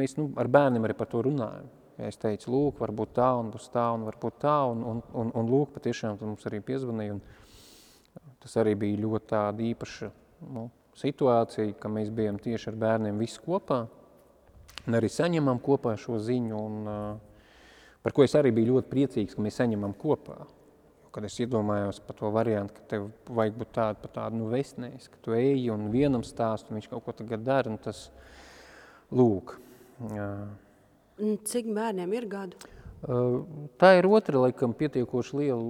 mēs 0.00 0.16
nu, 0.18 0.30
ar 0.40 0.50
bērniem 0.50 0.88
arī 0.88 0.96
par 0.98 1.10
to 1.12 1.22
runājam. 1.26 1.68
Ja 2.00 2.08
es 2.08 2.16
teicu, 2.16 2.48
lūk, 2.54 2.80
varbūt 2.80 3.12
tā, 3.18 3.28
un 3.36 3.50
būs 3.52 3.68
tā, 3.74 3.84
un 3.92 4.06
varbūt 4.08 4.40
tā, 4.40 4.56
un, 4.72 4.82
un, 4.88 5.02
un, 5.20 5.32
un 5.36 5.50
lūk, 5.52 5.74
patiešām 5.74 6.16
mums 6.22 6.46
arī 6.48 6.62
piezvanīja, 6.64 7.18
un 7.18 8.30
tas 8.40 8.56
arī 8.62 8.72
bija 8.80 9.02
ļoti 9.02 9.30
tāda 9.34 9.66
īpaša 9.68 10.08
nu, 10.56 10.70
situācija, 10.96 11.74
ka 11.80 11.90
mēs 11.92 12.08
bijām 12.14 12.40
tieši 12.40 12.72
ar 12.72 12.78
bērniem 12.80 13.20
visi 13.20 13.42
kopā, 13.44 13.82
un 14.88 14.96
arī 14.96 15.10
saņemam 15.12 15.60
kopā 15.60 15.92
šo 16.00 16.16
ziņu, 16.24 16.56
un 16.56 17.20
par 18.04 18.14
ko 18.16 18.24
es 18.24 18.34
arī 18.38 18.52
biju 18.54 18.76
ļoti 18.76 18.90
priecīgs, 18.90 19.36
ka 19.36 19.44
mēs 19.44 19.60
saņemam 19.60 19.94
kopā. 20.00 20.38
Kad 21.10 21.26
es 21.26 21.40
iedomājos 21.42 21.98
par 22.06 22.14
to 22.20 22.28
variantu, 22.30 22.76
ka 22.76 22.84
tev 22.92 23.08
vajag 23.34 23.56
būt 23.58 23.70
tādu, 23.74 24.10
tādu 24.14 24.38
nu, 24.38 24.50
vestnējs, 24.52 25.08
ka 25.10 25.18
tu 25.24 25.34
eji 25.34 25.66
un 25.74 25.88
vienam 25.90 26.22
stāst, 26.22 26.70
un 26.70 26.78
viņš 26.78 26.86
kaut 26.92 27.02
ko 27.08 27.14
tagad 27.18 27.42
dara, 27.42 27.72
un 27.72 27.80
tas, 27.82 28.04
lūk. 29.10 29.56
Cik 31.50 31.72
bērniem 31.74 32.14
ir 32.14 32.28
gadu? 32.30 32.60
Tā 33.80 33.90
ir 33.98 34.06
otra, 34.06 34.44
laikam, 34.46 34.70
pietiekoši 34.76 35.40
liela 35.40 35.64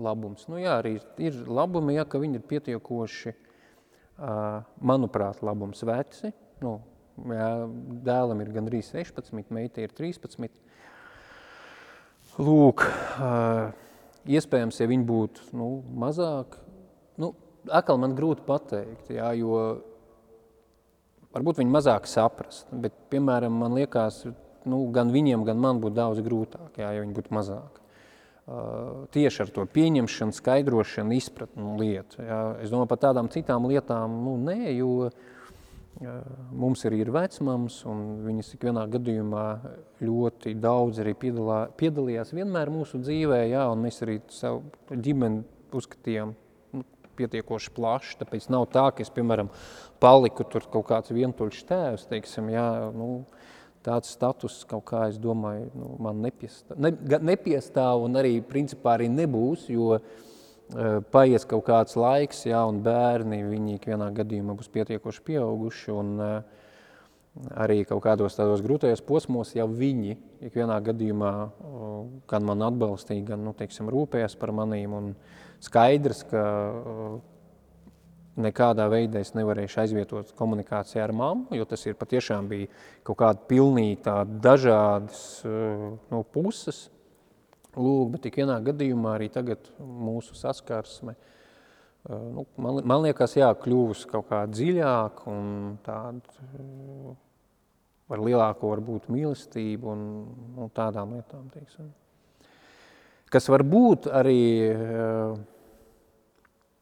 labums. 0.00 0.48
Nu, 0.48 0.56
jā, 0.62 0.78
arī 0.80 0.96
ir 1.20 1.36
labumi, 1.44 1.98
ja, 1.98 2.06
ka 2.08 2.22
viņi 2.22 2.40
ir 2.40 2.48
pietiekoši, 2.54 3.34
manuprāt, 4.80 5.44
labums 5.44 5.84
veci. 5.84 6.32
Nu, 6.64 6.78
jā, 7.16 7.48
dēlam 8.06 8.42
ir 8.42 8.52
gandrīz 8.54 8.90
16, 8.94 9.50
meita 9.54 9.84
ir 9.84 9.94
13. 9.94 10.48
Lūk, 12.42 12.82
iespējams, 14.26 14.80
ja 14.80 14.90
viņi 14.90 15.06
būtu 15.06 15.50
nu, 15.54 15.68
mazāk, 16.02 16.56
nu, 17.22 17.30
atkal 17.70 18.00
man 18.02 18.16
grūti 18.18 18.42
pateikt, 18.48 19.12
jā, 19.14 19.30
jo 19.38 19.60
varbūt 21.36 21.62
viņi 21.62 21.74
mazāk 21.76 22.10
saprast, 22.10 22.66
bet, 22.72 22.96
piemēram, 23.14 23.54
man 23.62 23.78
liekas, 23.78 24.24
nu, 24.66 24.82
gan 24.94 25.14
viņiem, 25.14 25.46
gan 25.46 25.62
man 25.62 25.78
būtu 25.84 25.98
daudz 26.00 26.24
grūtāk, 26.26 26.82
jā, 26.82 26.90
ja 26.96 27.06
viņi 27.06 27.18
būtu 27.20 27.38
mazāk 27.38 27.84
tieši 29.14 29.44
ar 29.46 29.52
to 29.54 29.64
pieņemšanu, 29.72 30.34
skaidrošanu, 30.36 31.16
izpratnu 31.16 31.78
lietu. 31.80 32.20
Ja. 32.20 32.40
Es 32.60 32.72
domāju, 32.72 32.90
par 32.90 33.00
tādām 33.06 33.30
citām 33.32 33.64
lietām, 33.70 34.18
nu, 34.24 34.36
nē, 34.36 34.74
jo 34.76 35.08
mums 36.02 36.84
arī 36.88 37.00
ir 37.04 37.10
vecmams, 37.14 37.80
un 37.88 38.00
viņas 38.24 38.54
ikvienā 38.56 38.84
gadījumā 38.90 39.44
ļoti 40.02 40.54
daudz 40.60 41.00
arī 41.02 41.14
piedalā, 41.18 41.58
piedalījās 41.78 42.34
vienmēr 42.34 42.72
mūsu 42.74 43.00
dzīvē, 43.02 43.44
ja, 43.52 43.68
un 43.70 43.84
mēs 43.84 44.02
arī 44.04 44.18
savu 44.32 44.64
ģimeni 44.90 45.44
uzskatījām 45.74 46.34
nu, 46.74 46.84
pietiekoši 47.18 47.74
plaši, 47.76 48.18
tāpēc 48.22 48.50
nav 48.52 48.66
tā, 48.74 48.88
ka 48.90 49.04
es, 49.04 49.12
piemēram, 49.14 49.52
paliku 50.02 50.46
tur 50.50 50.66
kaut 50.72 50.88
kāds 50.90 51.14
vientuļš 51.14 51.64
tēvs, 51.70 52.08
teiksim, 52.10 52.50
ja, 52.54 52.66
nu, 52.94 53.24
tāds 53.86 54.10
status 54.16 54.62
kaut 54.68 54.86
kā, 54.90 55.06
es 55.12 55.20
domāju, 55.22 55.70
nu, 55.78 55.94
man 56.02 56.22
nepiestāv, 56.24 56.78
ne, 56.80 56.94
nepiestāv 57.32 58.06
un 58.08 58.22
arī 58.22 58.38
principā 58.42 58.98
arī 58.98 59.10
nebūs, 59.12 59.68
jo 59.70 59.98
uh, 59.98 60.22
paies 61.14 61.44
kaut 61.48 61.66
kāds 61.68 61.96
laiks, 62.00 62.44
jā, 62.48 62.60
un 62.68 62.80
bērni, 62.84 63.42
viņi 63.50 63.78
ikvienā 63.78 64.10
gadījumā 64.16 64.56
būs 64.58 64.70
pietiekoši 64.74 65.24
pieauguši, 65.26 65.90
un 65.92 66.14
uh, 66.22 66.64
arī 67.60 67.82
kaut 67.88 68.02
kādos 68.06 68.38
tādos 68.38 68.62
grūtajos 68.64 69.04
posmos 69.04 69.52
jau 69.56 69.68
viņi 69.68 70.16
ikvienā 70.48 70.80
gadījumā 70.88 71.34
uh, 71.44 71.92
gan 72.30 72.48
man 72.48 72.64
atbalstīja, 72.70 73.28
gan, 73.34 73.44
nu, 73.44 73.52
teiksim, 73.58 73.92
rūpējās 73.92 74.38
par 74.40 74.54
manīm, 74.56 74.96
un 74.96 75.14
skaidrs, 75.64 76.24
ka 76.30 76.44
nekādā 78.40 78.86
veidā 78.90 79.22
es 79.22 79.32
nevarēšu 79.36 79.80
aizvietot 79.84 80.32
komunikāciju 80.38 81.02
ar 81.04 81.12
mammu, 81.14 81.54
jo 81.58 81.66
tas 81.68 81.84
ir 81.86 81.98
patiešām 81.98 82.48
bija 82.50 82.70
kaut 83.06 83.20
kāda 83.20 83.46
pilnīgi 83.50 84.00
tāda 84.08 84.40
dažādas 84.48 85.20
eh, 85.46 85.86
no 86.10 86.22
puses. 86.34 86.88
Lūk, 87.74 88.12
bet 88.14 88.24
tik 88.26 88.38
vienā 88.42 88.60
gadījumā 88.64 89.16
arī 89.16 89.30
tagad 89.34 89.70
mūsu 89.78 90.36
saskarsme, 90.38 91.16
eh, 91.16 92.26
nu, 92.36 92.46
man, 92.56 92.82
man 92.86 93.04
liekas, 93.06 93.36
jā, 93.40 93.50
kļūs 93.64 94.04
kaut 94.10 94.28
kā 94.30 94.44
dziļāk 94.50 95.24
un 95.30 95.48
tāda 95.86 96.38
eh, 96.44 97.10
ar 98.14 98.22
lielāko 98.22 98.74
varbūt 98.74 99.10
mīlestību 99.10 99.90
un, 99.90 100.06
un 100.60 100.70
tādām 100.74 101.16
lietām, 101.16 101.48
teiksim. 101.54 101.90
Kas 103.32 103.48
var 103.50 103.64
būt 103.66 104.06
arī 104.14 104.40
uh, 104.70 105.34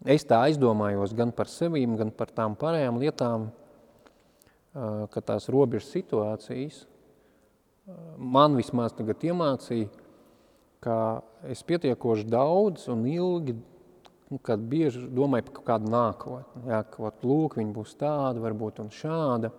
Es 0.02 0.24
tā 0.26 0.40
aizdomājos 0.48 1.12
gan 1.14 1.30
par 1.30 1.46
sevīm, 1.46 1.94
gan 1.98 2.10
par 2.10 2.32
tām 2.34 2.56
pārējām 2.58 2.96
lietām, 2.98 3.50
ka 4.72 5.20
tās 5.22 5.46
robežas 5.52 5.92
situācijas 5.94 6.80
man 8.16 8.56
vismaz 8.56 8.94
tagad 8.96 9.22
iemācīja, 9.26 9.90
ka 10.82 10.96
es 11.50 11.62
pietiekoši 11.66 12.26
daudz 12.30 12.88
un 12.92 13.04
ilgi, 13.06 13.54
nu, 14.32 14.38
kad 14.42 14.62
bieži 14.72 15.04
domāju 15.12 15.50
par 15.50 15.66
kādu 15.68 15.92
nākotni. 15.92 16.64
Jā, 16.70 16.82
ka 16.88 17.04
vat, 17.06 17.20
lūk, 17.26 17.58
viņi 17.60 17.74
būs 17.76 17.94
tāda, 18.00 18.42
varbūt 18.42 18.80
un 18.82 18.90
šāda. 18.94 19.52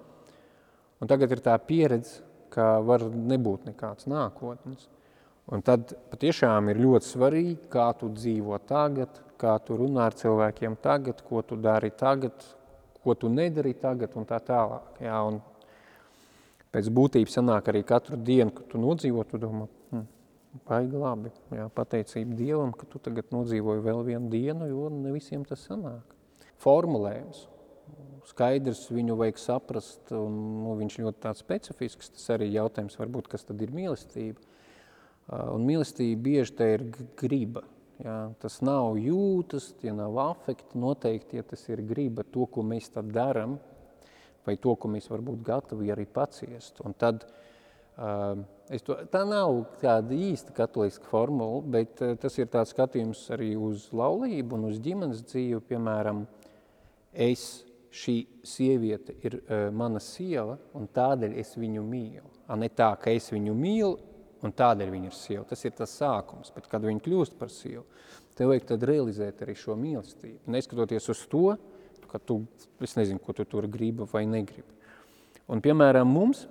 Un 1.03 1.12
tagad 1.12 1.36
ir 1.36 1.43
tā 1.43 1.55
pieredze, 1.59 2.21
ka 2.53 2.77
var 2.86 3.05
nebūt 3.09 3.67
nekāds 3.69 4.07
nākotnes. 4.09 4.88
Un 5.51 5.63
tad 5.65 5.91
patiešām 6.12 6.69
ir 6.71 6.79
ļoti 6.79 7.09
svarīgi, 7.09 7.55
kā 7.71 7.89
tu 7.99 8.07
dzīvo 8.13 8.59
tagad, 8.67 9.17
kā 9.39 9.57
tu 9.65 9.75
runā 9.79 10.07
ar 10.07 10.15
cilvēkiem 10.15 10.77
tagad, 10.83 11.19
ko 11.27 11.41
tu 11.43 11.57
dari 11.59 11.91
tagad, 11.99 12.45
ko 13.03 13.15
tu 13.19 13.31
nedari 13.31 13.73
tagad 13.75 14.15
un 14.15 14.27
tā 14.29 14.39
tālāk. 14.39 15.01
Jā, 15.03 15.19
un 15.27 15.41
pēc 16.71 16.88
būtības 16.95 17.36
sanāk 17.39 17.67
arī 17.73 17.83
katru 17.88 18.17
dienu, 18.17 18.53
kad 18.55 18.69
tu 18.71 18.79
nodzīvo, 18.79 19.25
tu 19.27 19.41
domā, 19.41 19.67
hm, 19.91 20.05
baigi 20.67 20.99
labi, 20.99 21.31
jā, 21.53 21.65
pateicība 21.73 22.37
Dievam, 22.37 22.73
ka 22.77 22.85
tu 22.89 23.01
tagad 23.01 23.31
nodzīvoji 23.33 23.83
vēl 23.83 24.03
vienu 24.05 24.29
dienu, 24.31 24.67
jo 24.69 24.89
ne 24.93 25.13
visiem 25.15 25.45
tas 25.47 25.65
sanāk. 25.67 26.13
Formulējums. 26.63 27.47
Skaidrs, 28.29 28.85
viņu 28.93 29.17
vajag 29.19 29.39
saprast, 29.41 30.13
un 30.15 30.35
nu, 30.63 30.77
viņš 30.79 30.99
ļoti 31.01 31.21
tāds 31.25 31.41
specifisks, 31.43 32.13
tas 32.15 32.29
arī 32.37 32.47
jautājums 32.53 32.95
varbūt, 33.01 33.27
kas 33.33 33.43
tad 33.43 33.59
ir 33.65 33.73
mīlestība. 33.75 34.39
Un 35.51 35.65
mīlestība 35.67 36.21
bieži 36.23 36.55
te 36.55 36.69
ir 36.77 36.85
griba. 37.19 37.65
Jā, 38.03 38.15
tas 38.39 38.57
nav 38.63 38.95
jūtas, 38.99 39.73
tie 39.79 39.91
nav 39.95 40.15
afekti, 40.23 40.79
noteikti, 40.79 41.37
ja 41.39 41.43
tas 41.47 41.61
ir 41.69 41.83
griba 41.87 42.23
to, 42.23 42.47
ko 42.51 42.63
mēs 42.65 42.89
tad 42.95 43.11
daram, 43.15 43.57
vai 44.47 44.55
to, 44.59 44.73
ko 44.75 44.89
mēs 44.91 45.11
varbūt 45.11 45.43
gatavi 45.45 45.91
arī 45.93 46.07
paciest. 46.09 46.81
Un 46.83 46.95
tad, 46.99 47.27
uh, 47.27 47.52
es 48.73 48.86
to, 48.86 48.95
tā 49.13 49.23
nav 49.27 49.60
tāda 49.82 50.15
īsta 50.15 50.53
katoliska 50.56 51.06
formula, 51.10 51.62
bet 51.75 52.01
uh, 52.01 52.15
tas 52.19 52.38
ir 52.39 52.49
tāds 52.53 52.73
skatījums 52.73 53.25
arī 53.36 53.53
uz 53.60 53.89
laulību 53.93 54.58
un 54.58 54.69
uz 54.71 54.79
ģimenes 54.84 55.21
dzīvi. 55.27 55.62
Piemēram, 55.69 56.23
es, 57.13 57.63
šī 57.93 58.15
sieviete 58.47 59.13
ir 59.21 59.38
uh, 59.41 59.67
mana 59.75 60.01
sieva, 60.01 60.58
un 60.73 60.89
tādēļ 60.89 61.38
es 61.43 61.53
viņu 61.60 61.84
mīlu. 61.86 62.32
A 62.49 62.58
ne 62.60 62.71
tā, 62.73 62.89
ka 62.99 63.13
es 63.13 63.29
viņu 63.34 63.53
mīlu, 63.58 63.93
un 64.43 64.51
tādēļ 64.51 64.89
viņa 64.91 65.10
ir 65.10 65.17
sieva. 65.17 65.45
Tas 65.47 65.62
ir 65.65 65.75
tas 65.77 65.93
sākums, 65.99 66.51
bet 66.56 66.67
kad 66.71 66.84
viņa 66.84 67.03
kļūst 67.06 67.38
par 67.39 67.53
sievu, 67.53 67.86
tev 68.38 68.51
vajag 68.51 68.65
tad 68.73 68.88
realizēt 68.89 69.45
arī 69.45 69.56
šo 69.58 69.77
mīlestību. 69.79 70.41
Neskatoties 70.51 71.10
uz 71.13 71.21
to, 71.32 71.45
ka 72.10 72.19
tu, 72.21 72.43
es 72.84 72.97
nezinu, 72.97 73.21
ko 73.23 73.34
tu 73.38 73.45
tur 73.49 73.69
gribi 73.71 74.06
vai 74.12 74.25
negribi. 74.29 74.69
Un, 75.49 75.62
piemēram, 75.63 76.10
mums, 76.10 76.45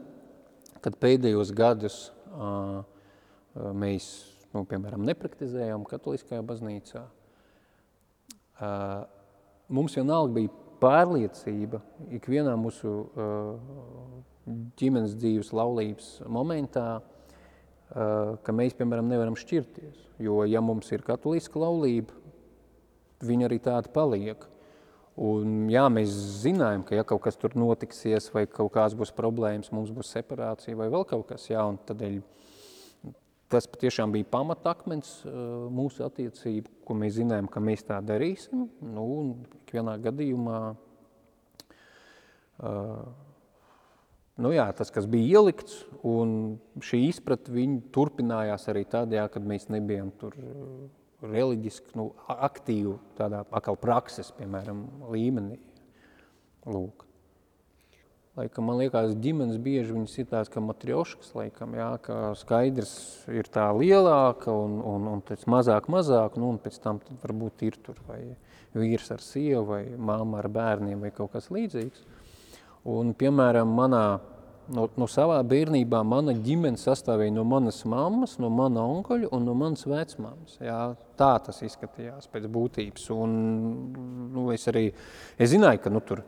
kad 0.83 0.99
pēdējos 1.03 1.53
gadus 1.57 1.97
uh, 2.33 2.83
mēs, 3.79 4.09
nu, 4.55 4.64
piemēram, 4.68 5.05
nepraktizējām 5.09 5.87
katoliskajā 5.88 6.42
baznīcā, 6.47 7.05
uh, 7.07 9.05
mums 9.73 9.97
vienalga 9.99 10.37
bija 10.40 10.53
pārliecība 10.83 11.83
ikvienā 12.18 12.57
mūsu 12.59 12.90
uh, 12.90 14.23
ģimenes 14.81 15.14
dzīves 15.18 15.53
laulības 15.55 16.16
momentā, 16.27 16.87
ka 17.92 18.55
mēs, 18.57 18.75
piemēram, 18.79 19.11
nevaram 19.11 19.37
šķirties. 19.38 19.99
Jo, 20.23 20.42
ja 20.49 20.62
mums 20.64 20.88
ir 20.95 21.05
katoliska 21.07 21.61
laulība, 21.61 22.14
viņa 23.23 23.49
arī 23.49 23.59
tāda 23.62 23.92
paliek. 23.92 24.47
Un, 25.20 25.66
jā, 25.68 25.83
mēs 25.92 26.12
zinājām, 26.40 26.87
ka 26.88 26.96
ja 26.96 27.05
kaut 27.05 27.20
kas 27.27 27.37
tur 27.37 27.53
notiksies 27.59 28.31
vai 28.33 28.46
kaut 28.48 28.72
kāds 28.72 28.96
būs 28.96 29.12
problēmas, 29.12 29.72
mums 29.75 29.92
būs 29.92 30.14
separācija 30.14 30.79
vai 30.79 30.88
vēl 30.92 31.05
kaut 31.09 31.27
kas, 31.29 31.51
jā, 31.51 31.61
un 31.68 31.77
tādēļ 31.88 32.22
tas 33.53 33.68
patiešām 33.68 34.14
bija 34.14 34.31
pamatakmens 34.33 35.18
mūsu 35.77 36.07
attiecību, 36.07 36.72
ko 36.88 36.96
mēs 36.96 37.18
zinājām, 37.18 37.51
ka 37.53 37.61
mēs 37.61 37.85
tā 37.85 37.98
darīsim. 38.01 38.64
Nu, 38.81 39.05
un 39.20 39.35
ikvienā 39.66 39.98
gadījumā 40.01 40.62
Nu 44.42 44.48
jā, 44.55 44.64
tas, 44.72 44.88
kas 44.90 45.05
bija 45.11 45.40
ielikts, 45.40 45.83
un 46.09 46.57
šī 46.83 47.03
izpratne 47.11 47.83
turpinājās 47.92 48.64
arī 48.72 48.87
tad, 48.88 49.12
jā, 49.12 49.27
kad 49.29 49.44
mēs 49.44 49.68
nebijām 49.72 50.09
tur 50.18 50.37
reliģiski, 51.22 51.94
nu, 51.98 52.11
aktīvu 52.30 52.96
tādā 53.18 53.44
akal 53.54 53.78
prakses, 53.80 54.32
piemēram, 54.37 54.85
līmenī. 55.12 55.58
Lūk. 56.66 57.06
Laikam, 58.32 58.64
man 58.64 58.78
liekas, 58.80 59.12
ģimenes 59.20 59.58
bieži 59.61 59.92
viņas 59.92 60.14
ir 60.22 60.26
tās, 60.30 60.48
ka 60.48 60.62
matrioškas, 60.64 61.35
laikam, 61.37 61.74
jā, 61.76 61.90
ka 62.00 62.14
skaidrs 62.40 62.94
ir 63.28 63.50
tā 63.52 63.66
lielāka 63.76 64.48
un, 64.56 64.78
un, 64.88 65.11
un 65.11 65.20
pēc 65.26 65.44
mazāk, 65.52 65.90
mazāk, 65.92 66.38
nu, 66.40 66.54
un 66.54 66.61
pēc 66.62 66.78
tam 66.80 67.02
tad 67.04 67.18
varbūt 67.20 67.66
ir 67.68 67.76
tur 67.85 67.98
vai 68.08 68.22
vīrs 68.72 69.12
ar 69.12 69.20
sievu 69.20 69.66
vai 69.74 69.82
mamma 70.00 70.40
ar 70.40 70.48
bērniem 70.48 71.04
vai 71.04 71.12
kaut 71.12 71.35
kas 71.35 71.50
līdzīgs. 71.52 72.06
Un, 72.88 73.12
piemēram, 73.20 73.68
manā 73.76 74.06
no, 74.74 74.87
no 74.98 75.08
savā 75.11 75.38
bērnībā 75.46 76.02
mana 76.06 76.35
ģimene 76.37 76.80
sastāvēja 76.80 77.35
no 77.35 77.44
manas 77.48 77.82
mammas, 77.88 78.37
no 78.42 78.50
mana 78.52 78.85
onkuļa 78.96 79.30
un 79.35 79.46
no 79.48 79.54
manas 79.58 79.85
vecmāmas. 79.88 80.58
Jā, 80.62 80.78
tā 81.18 81.32
tas 81.46 81.62
izskatījās 81.66 82.30
pēc 82.32 82.48
būtības. 82.52 83.08
Un, 83.14 83.37
nu, 84.35 84.48
es 84.54 84.66
arī 84.72 84.88
es 85.38 85.52
zināju, 85.52 85.82
ka 85.85 85.92
nu, 85.92 86.02
tur 86.06 86.24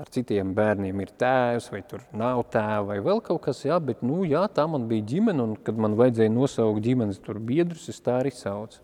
ar 0.00 0.08
citiem 0.12 0.54
bērniem 0.56 1.02
ir 1.04 1.12
tēvs 1.20 1.68
vai 1.72 1.82
tur 1.88 2.04
nav 2.16 2.46
tēva 2.52 2.94
vai 2.94 2.98
vēl 3.04 3.20
kaut 3.24 3.42
kas, 3.44 3.60
jā, 3.66 3.76
bet 3.82 4.00
nu, 4.06 4.22
jā, 4.24 4.46
tā 4.48 4.64
man 4.70 4.86
bija 4.88 5.04
ģimene 5.12 5.44
un 5.44 5.56
kad 5.66 5.76
man 5.80 5.98
vajadzēja 5.98 6.32
nosaukt 6.32 6.84
ģimenes 6.84 7.20
tur 7.24 7.40
biedrus, 7.44 7.88
es 7.92 8.00
tā 8.04 8.20
arī 8.22 8.32
saucu. 8.32 8.80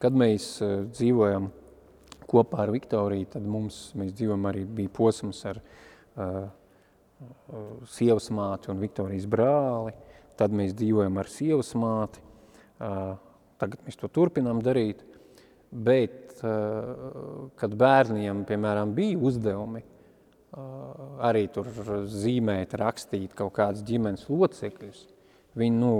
Kad 0.00 0.16
mēs 0.16 0.48
uh, 0.64 0.84
dzīvojam 0.92 1.50
kopā 2.26 2.64
ar 2.64 2.72
Viktoriju, 2.74 3.28
tad 3.36 3.44
mums, 3.48 3.90
mēs 3.96 4.14
dzīvojam 4.16 4.48
arī, 4.50 4.64
bija 4.78 4.92
posms 4.96 5.42
ar 5.48 5.60
uh, 5.60 6.46
sievas 7.90 8.28
māti 8.34 8.70
un 8.72 8.80
Viktorijas 8.82 9.26
brāli, 9.30 9.94
tad 10.36 10.54
mēs 10.56 10.74
dzīvojam 10.76 11.16
ar 11.20 11.30
sievas 11.32 11.72
māti, 11.78 12.20
tagad 12.76 13.82
mēs 13.86 13.98
to 14.00 14.10
turpinām 14.12 14.60
darīt, 14.64 15.00
bet 15.72 16.36
kad 17.56 17.76
bērniem, 17.80 18.44
piemēram, 18.48 18.92
bija 18.96 19.18
uzdevumi, 19.30 19.82
arī 21.24 21.46
tur 21.52 21.70
zīmēt, 22.12 22.76
rakstīt 22.76 23.36
kaut 23.36 23.54
kādas 23.56 23.84
ģimenes 23.86 24.28
locekļus, 24.30 25.06
Viņi, 25.56 25.72
nu, 25.80 25.90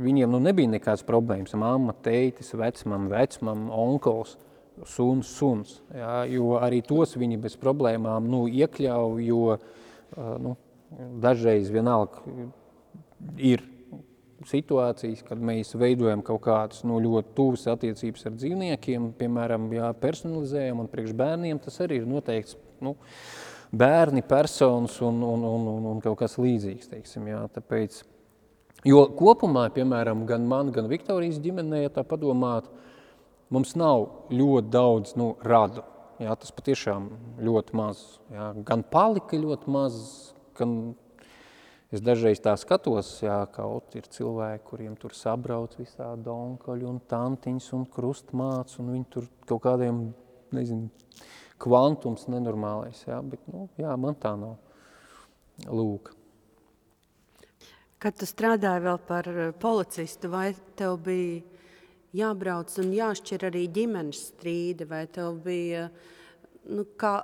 viņiem 0.00 0.30
nu, 0.32 0.38
nebija 0.40 0.70
nekādas 0.72 1.02
problēmas. 1.04 1.52
Mamma, 1.60 1.92
teitis, 2.06 2.54
vecmam, 2.56 3.10
vecmam, 3.12 3.66
onkulis, 3.68 4.30
suns, 4.88 5.28
suns. 5.28 5.74
Jā, 5.92 6.22
jo 6.32 6.54
arī 6.56 6.78
tos 6.88 7.12
viņi 7.20 7.36
bez 7.42 7.58
problēmām 7.60 8.24
nu, 8.32 8.46
iekļauj, 8.48 9.26
jo 9.28 9.42
uh, 9.58 9.66
nu, 10.16 10.56
dažreiz 11.22 11.70
vienalga 11.72 12.22
ir 13.40 13.62
situācijas, 14.48 15.22
kad 15.24 15.40
mēs 15.40 15.72
veidojam 15.78 16.22
kaut 16.24 16.42
kādas 16.44 16.82
nu, 16.84 16.98
ļoti 17.02 17.34
tuvas 17.36 17.66
attiecības 17.72 18.26
ar 18.28 18.34
dzīvniekiem, 18.36 19.12
piemēram, 19.18 19.70
jā, 19.72 19.90
personalizējam, 20.00 20.82
un 20.82 20.90
priekš 20.92 21.14
bērniem 21.16 21.60
tas 21.64 21.80
arī 21.84 22.02
ir 22.02 22.08
noteikts 22.08 22.58
nu, 22.84 22.94
bērni, 23.74 24.24
personas 24.26 24.98
un, 25.04 25.22
un, 25.24 25.46
un, 25.48 25.70
un, 25.76 25.86
un 25.94 26.02
kaut 26.04 26.18
kas 26.20 26.36
līdzīgs, 26.40 26.90
teiksim, 26.92 27.30
jā, 27.32 27.40
tāpēc, 27.56 28.02
jo 28.86 29.06
kopumā, 29.16 29.66
piemēram, 29.74 30.26
gan 30.28 30.44
man, 30.50 30.72
gan 30.74 30.90
Viktorijas 30.92 31.40
ģimenē, 31.42 31.86
ja 31.86 31.94
tā 31.94 32.04
padomāt, 32.06 32.68
mums 33.54 33.74
nav 33.78 34.28
ļoti 34.34 34.70
daudz 34.74 35.16
nu, 35.20 35.34
radu, 35.46 35.86
Jā, 36.22 36.34
tas 36.38 36.52
patiešām 36.54 37.08
ļoti 37.42 37.74
maz. 37.74 38.02
Jā. 38.30 38.52
Gan 38.66 38.84
palika 38.86 39.38
ļoti 39.38 39.72
maz, 39.74 39.96
gan 40.54 40.94
es 41.94 42.02
dažreiz 42.04 42.38
tā 42.42 42.54
skatos, 42.60 43.16
jā, 43.24 43.40
kaut 43.54 43.96
ir 43.98 44.06
cilvēki, 44.14 44.62
kuriem 44.68 44.94
tur 45.00 45.14
sabrauc 45.16 45.74
visādi 45.78 46.30
onkaļi 46.30 46.86
un 46.86 47.00
tantiņas 47.10 47.70
un 47.74 47.86
krustmāts, 47.90 48.78
un 48.82 48.92
viņi 48.94 49.08
tur 49.10 49.26
kaut 49.50 49.64
kādiem, 49.66 50.04
nezinu, 50.54 50.90
kvantums 51.62 52.28
nenormālais, 52.30 53.02
jā, 53.08 53.18
bet, 53.26 53.42
nu, 53.50 53.66
jā, 53.80 53.94
man 53.98 54.14
tā 54.20 54.36
nav. 54.38 54.54
Lūk. 55.70 56.12
Kad 58.02 58.18
tu 58.20 58.26
strādāji 58.28 58.84
vēl 58.84 58.98
par 59.08 59.28
policistu, 59.62 60.30
vai 60.30 60.48
tev 60.78 60.98
bija 61.06 61.53
jābrauc 62.14 62.74
un 62.82 62.92
jāšķir 62.94 63.48
arī 63.50 63.64
ģimenes 63.74 64.20
strīdi, 64.30 64.86
vai 64.88 65.04
tev 65.10 65.40
bija, 65.44 65.88
nu, 66.70 66.86
kā, 67.00 67.14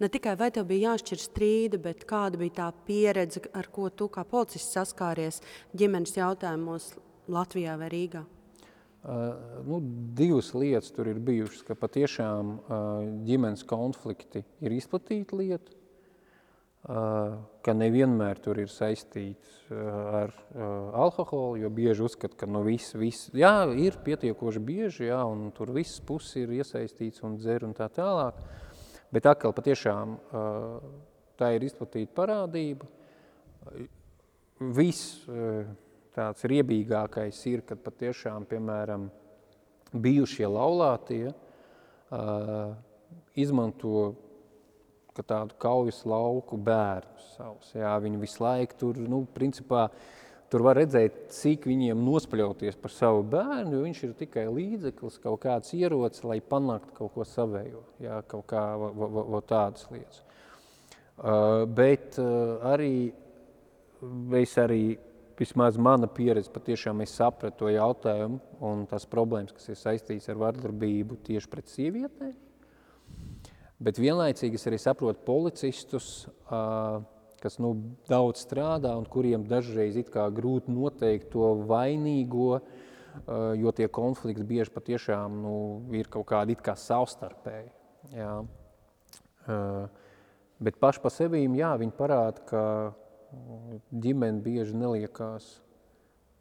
ne 0.00 0.08
tikai 0.08 0.34
vai 0.40 0.50
tev 0.54 0.68
bija 0.70 0.94
jāšķir 0.94 1.22
strīdi, 1.22 1.80
bet 1.82 2.06
kāda 2.08 2.40
bija 2.40 2.56
tā 2.62 2.72
pieredze, 2.88 3.44
ar 3.54 3.70
ko 3.72 3.90
tu 3.90 4.10
kā 4.12 4.24
policists 4.28 4.76
saskāries 4.76 5.42
ģimenes 5.76 6.16
jautājumos 6.18 6.92
Latvijā 7.30 7.76
vai 7.78 7.90
Rīgā? 7.92 8.26
Uh, 9.00 9.32
nu, 9.64 9.78
divas 10.12 10.50
lietas 10.52 10.90
tur 10.92 11.08
ir 11.08 11.16
bijušas, 11.24 11.62
ka 11.64 11.72
patiešām 11.72 12.50
uh, 12.58 12.80
ģimenes 13.24 13.62
konflikti 13.64 14.42
ir 14.60 14.74
izplatīta 14.76 15.38
lieta, 15.40 15.72
ka 16.80 17.74
nevienmēr 17.76 18.38
tur 18.40 18.58
ir 18.62 18.70
saistīts 18.72 19.68
ar 19.70 20.32
alkoholu, 20.96 21.58
jo 21.60 21.68
bieži 21.76 22.06
uzskat, 22.06 22.32
ka 22.40 22.48
nu 22.48 22.62
viss, 22.64 22.94
viss, 22.96 23.28
jā, 23.36 23.52
ir 23.76 23.98
pietiekoši 24.04 24.62
bieži, 24.64 25.10
jā, 25.10 25.20
un 25.28 25.50
tur 25.52 25.74
viss 25.76 26.00
puses 26.00 26.40
ir 26.40 26.54
iesaistīts 26.56 27.20
un 27.26 27.36
dzer 27.36 27.66
un 27.68 27.76
tā 27.76 27.90
tālāk, 27.92 28.40
bet 29.12 29.28
atkal 29.28 29.52
patiešām 29.52 30.16
tā 31.36 31.52
ir 31.56 31.68
izplatīta 31.68 32.16
parādība. 32.16 32.88
Viss 34.60 35.20
tāds 36.16 36.48
riebīgākais 36.48 37.44
ir, 37.52 37.62
kad 37.68 37.84
patiešām, 37.84 38.48
piemēram, 38.48 39.10
bijušie 39.92 40.48
laulātie 40.48 41.30
izmanto 43.36 44.14
ka 45.20 45.26
tādu 45.34 45.56
kaujas 45.60 46.00
lauku 46.08 46.58
bērnus 46.60 47.28
savus. 47.36 47.70
Jā, 47.76 47.92
viņi 48.02 48.20
visu 48.20 48.42
laiku 48.42 48.78
tur, 48.80 49.00
nu, 49.10 49.22
principā, 49.34 49.86
tur 50.50 50.64
var 50.66 50.80
redzēt, 50.80 51.28
cik 51.36 51.68
viņiem 51.70 52.00
nospļauties 52.04 52.80
par 52.80 52.94
savu 52.94 53.22
bērnu, 53.30 53.76
jo 53.76 53.84
viņš 53.84 54.02
ir 54.06 54.16
tikai 54.24 54.46
līdzeklis, 54.50 55.20
kaut 55.22 55.44
kāds 55.44 55.74
ierocis, 55.76 56.24
lai 56.26 56.40
panāktu 56.40 56.96
kaut 56.96 57.14
ko 57.14 57.28
savējo, 57.28 57.84
jā, 58.02 58.22
kaut 58.30 58.48
kā 58.50 58.64
va, 58.80 58.90
va, 58.96 59.24
va, 59.36 59.44
tādas 59.46 59.86
lietas. 59.92 60.24
Uh, 61.20 61.66
bet 61.68 62.16
uh, 62.18 62.56
arī 62.72 63.12
es 64.40 64.56
arī, 64.58 64.84
vismaz 65.40 65.76
mana 65.80 66.08
pieredze, 66.08 66.52
patiešām 66.52 67.00
es 67.04 67.14
sapratu 67.16 67.64
to 67.64 67.72
jautājumu 67.72 68.40
un 68.64 68.84
tās 68.88 69.06
problēmas, 69.08 69.54
kas 69.56 69.70
ir 69.72 69.78
saistīts 69.80 70.28
ar 70.28 70.40
vardarbību 70.40 71.16
tieši 71.24 71.48
pret 71.52 71.68
sievietēm, 71.72 72.34
Bet 73.80 73.96
vienlaicīgi 73.96 74.58
es 74.60 74.66
arī 74.68 74.76
saprotu 74.80 75.22
policistus, 75.24 76.28
kas 77.40 77.56
nu, 77.62 77.72
daudz 78.10 78.42
strādā 78.44 78.92
un 78.98 79.06
kuriem 79.08 79.46
dažreiz 79.48 79.96
kā 80.12 80.26
grūti 80.36 80.72
noteikt 80.74 81.30
to 81.32 81.54
vainīgo, 81.70 82.60
jo 83.56 83.72
tie 83.74 83.88
konflikti 83.88 84.44
bieži 84.46 84.72
patiešām 84.74 85.40
nu, 85.42 85.54
ir 85.96 86.10
kaut 86.12 86.28
kādi 86.28 86.58
kā 86.60 86.76
savstarpēji. 86.76 87.70
Jā. 88.14 88.34
Bet 90.60 90.76
paši 90.76 91.00
pa 91.00 91.12
sevīm, 91.12 91.56
jā, 91.56 91.72
viņi 91.80 91.96
parāda, 91.96 92.44
ka 92.50 92.62
ģimene 94.04 94.44
bieži 94.44 94.76
neliekās, 94.76 95.48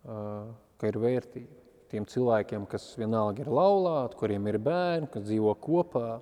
ka 0.04 0.92
ir 0.92 1.00
vērtība. 1.00 1.56
Tiem 1.90 2.06
cilvēkiem, 2.06 2.68
kas 2.70 2.92
vienalga 3.00 3.42
ir 3.42 3.50
laulāti, 3.50 4.20
kuriem 4.20 4.46
ir 4.52 4.60
bērni, 4.62 5.08
kas 5.10 5.24
dzīvo 5.26 5.56
kopā, 5.64 6.20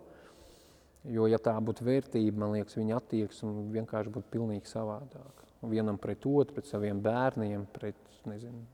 Jo, 1.07 1.27
ja 1.31 1.39
tā 1.39 1.53
būtu 1.63 1.85
vērtība, 1.87 2.41
man 2.41 2.55
liekas, 2.57 2.75
viņa 2.75 2.97
attieksme 2.99 3.51
vienkārši 3.71 4.11
būtu 4.11 4.31
pilnīgi 4.33 4.67
savādāka. 4.67 5.45
Vienam 5.67 5.97
pret 6.01 6.25
otru, 6.27 6.57
pret 6.57 6.67
saviem 6.67 6.99
bērniem, 7.01 7.63
pret, 7.73 7.99
nezinu, 8.27 8.65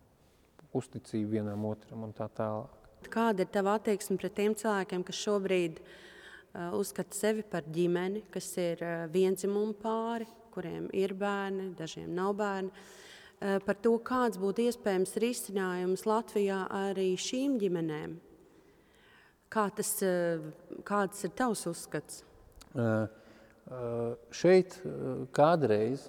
uzticību 0.73 1.35
vienam 1.37 1.67
otram 1.69 2.07
un 2.07 2.15
tā 2.17 2.27
tālāk. 2.33 2.79
Kāda 3.13 3.45
ir 3.45 3.51
tava 3.53 3.77
attieksme 3.77 4.17
pret 4.17 4.33
tiem 4.39 4.55
cilvēkiem, 4.57 5.05
kas 5.05 5.21
šobrīd 5.21 5.79
uh, 5.83 6.73
uzskata 6.79 7.15
sevi 7.17 7.45
par 7.45 7.67
ģimeni, 7.69 8.23
kas 8.33 8.49
ir 8.61 8.81
uh, 8.81 9.05
vienzimumu 9.13 9.77
pāri, 9.77 10.27
kuriem 10.55 10.89
ir 10.95 11.13
bērni, 11.17 11.69
dažiem 11.77 12.09
nav 12.17 12.33
bērni, 12.39 12.73
uh, 12.73 13.59
par 13.67 13.77
to, 13.83 13.93
kāds 14.01 14.41
būtu 14.41 14.65
iespējams 14.71 15.17
risinājums 15.21 16.07
Latvijā 16.09 16.63
arī 16.81 17.11
šīm 17.19 17.59
ģimenēm? 17.61 18.17
Kā 19.53 19.67
tas, 19.69 19.89
eh, 20.01 20.41
kāds 20.87 21.23
ir 21.27 21.33
tavs 21.37 21.67
uzskats? 21.69 22.23
Uh, 22.73 23.05
uh, 23.69 24.15
šeit 24.33 24.79
uh, 24.81 25.27
kādreiz 25.29 26.07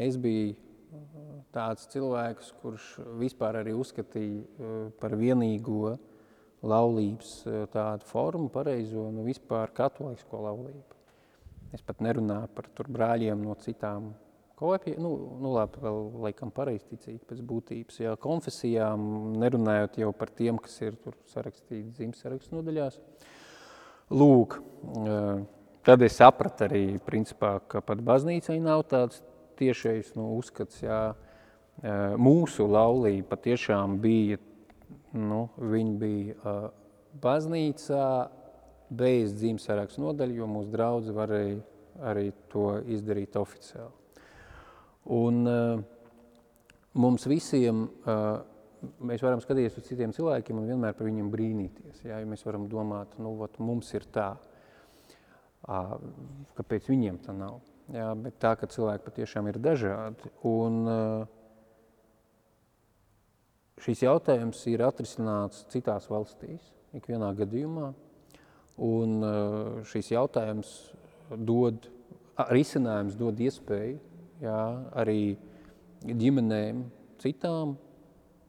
es 0.00 0.16
biju 0.16 0.54
tāds 1.52 1.84
cilvēks, 1.92 2.52
kurš 2.62 2.86
vispār 3.20 3.58
arī 3.60 3.72
uzskatīja 3.76 4.92
par 5.00 5.16
vienīgo 5.16 5.96
laulības 6.62 7.30
tādu 7.72 8.06
formu, 8.08 8.50
pareizo, 8.52 9.06
nu 9.12 9.24
vispār 9.24 9.72
katolisko 9.76 10.42
laulību. 10.46 11.00
Es 11.72 11.84
pat 11.84 12.04
nerunāju 12.04 12.52
par 12.52 12.68
tur 12.76 12.92
brāļiem 12.92 13.40
no 13.44 13.56
citām 13.64 14.12
kopija, 14.62 14.98
nu, 15.02 15.10
nu 15.42 15.52
labi, 15.56 15.80
vēl 15.82 15.98
laikam 16.26 16.52
pareizticīgi 16.54 17.20
pēc 17.28 17.42
būtības, 17.48 17.98
jā, 18.04 18.14
konfesijām, 18.22 19.02
nerunājot 19.42 19.98
jau 20.02 20.12
par 20.16 20.30
tiem, 20.38 20.60
kas 20.62 20.78
ir 20.84 20.96
tur 21.02 21.16
sarakstīti 21.32 21.90
dzimsarakstu 21.98 22.56
nodaļās. 22.56 23.00
Lūk, 24.12 24.58
tad 25.86 26.04
es 26.06 26.18
sapratu 26.20 26.66
arī, 26.68 26.84
principā, 27.06 27.56
ka 27.66 27.82
pat 27.84 28.02
baznīcai 28.04 28.58
nav 28.62 28.84
tāds 28.90 29.22
tiešais 29.60 30.14
nu, 30.18 30.32
uzskats, 30.38 30.82
jā, 30.84 31.00
mūsu 32.20 32.68
laulība 32.70 33.32
patiešām 33.34 33.98
bija, 34.02 34.38
nu, 35.16 35.46
viņi 35.58 35.96
bija 36.00 36.54
baznīcā 37.22 38.06
bez 38.92 39.32
dzimsarakstu 39.38 40.04
nodaļu, 40.04 40.42
jo 40.42 40.48
mūsu 40.50 40.72
draudzi 40.72 41.16
varēja 41.16 41.60
arī 42.12 42.30
to 42.52 42.76
izdarīt 42.92 43.36
oficiāli. 43.40 44.01
Un 45.10 45.46
uh, 45.46 45.80
mums 46.94 47.26
visiem, 47.26 47.82
uh, 48.06 48.38
mēs 49.02 49.22
varam 49.24 49.42
skatīties 49.42 49.80
uz 49.80 49.88
citiem 49.88 50.14
cilvēkiem 50.14 50.60
un 50.60 50.68
vienmēr 50.70 50.94
par 50.94 51.08
viņiem 51.08 51.30
brīnīties. 51.32 52.04
Jā, 52.06 52.20
ja 52.22 52.28
mēs 52.28 52.44
varam 52.46 52.68
domāt, 52.70 53.16
nu, 53.18 53.34
ot, 53.42 53.58
mums 53.62 53.90
ir 53.96 54.06
tā, 54.14 54.32
kāpēc 55.62 56.88
viņiem 56.90 57.20
tā 57.22 57.34
nav. 57.34 57.60
Jā, 57.92 58.08
bet 58.18 58.38
tā, 58.42 58.54
ka 58.58 58.66
cilvēki 58.70 59.04
patiešām 59.08 59.50
ir 59.50 59.58
dažādi. 59.62 60.30
Un 60.46 60.78
uh, 60.90 61.26
šīs 63.82 64.04
jautājums 64.06 64.62
ir 64.70 64.86
atrisināts 64.86 65.66
citās 65.74 66.06
valstīs, 66.10 66.62
ikvienā 66.94 67.32
gadījumā. 67.42 67.90
Un 68.82 69.18
šīs 69.86 70.08
jautājums 70.14 70.70
dod, 71.36 71.84
risinājums 72.48 73.18
dod 73.20 73.38
iespēju 73.44 73.98
jā, 74.42 74.60
arī 74.98 75.34
ģimenēm 76.02 76.84
citām, 77.22 77.76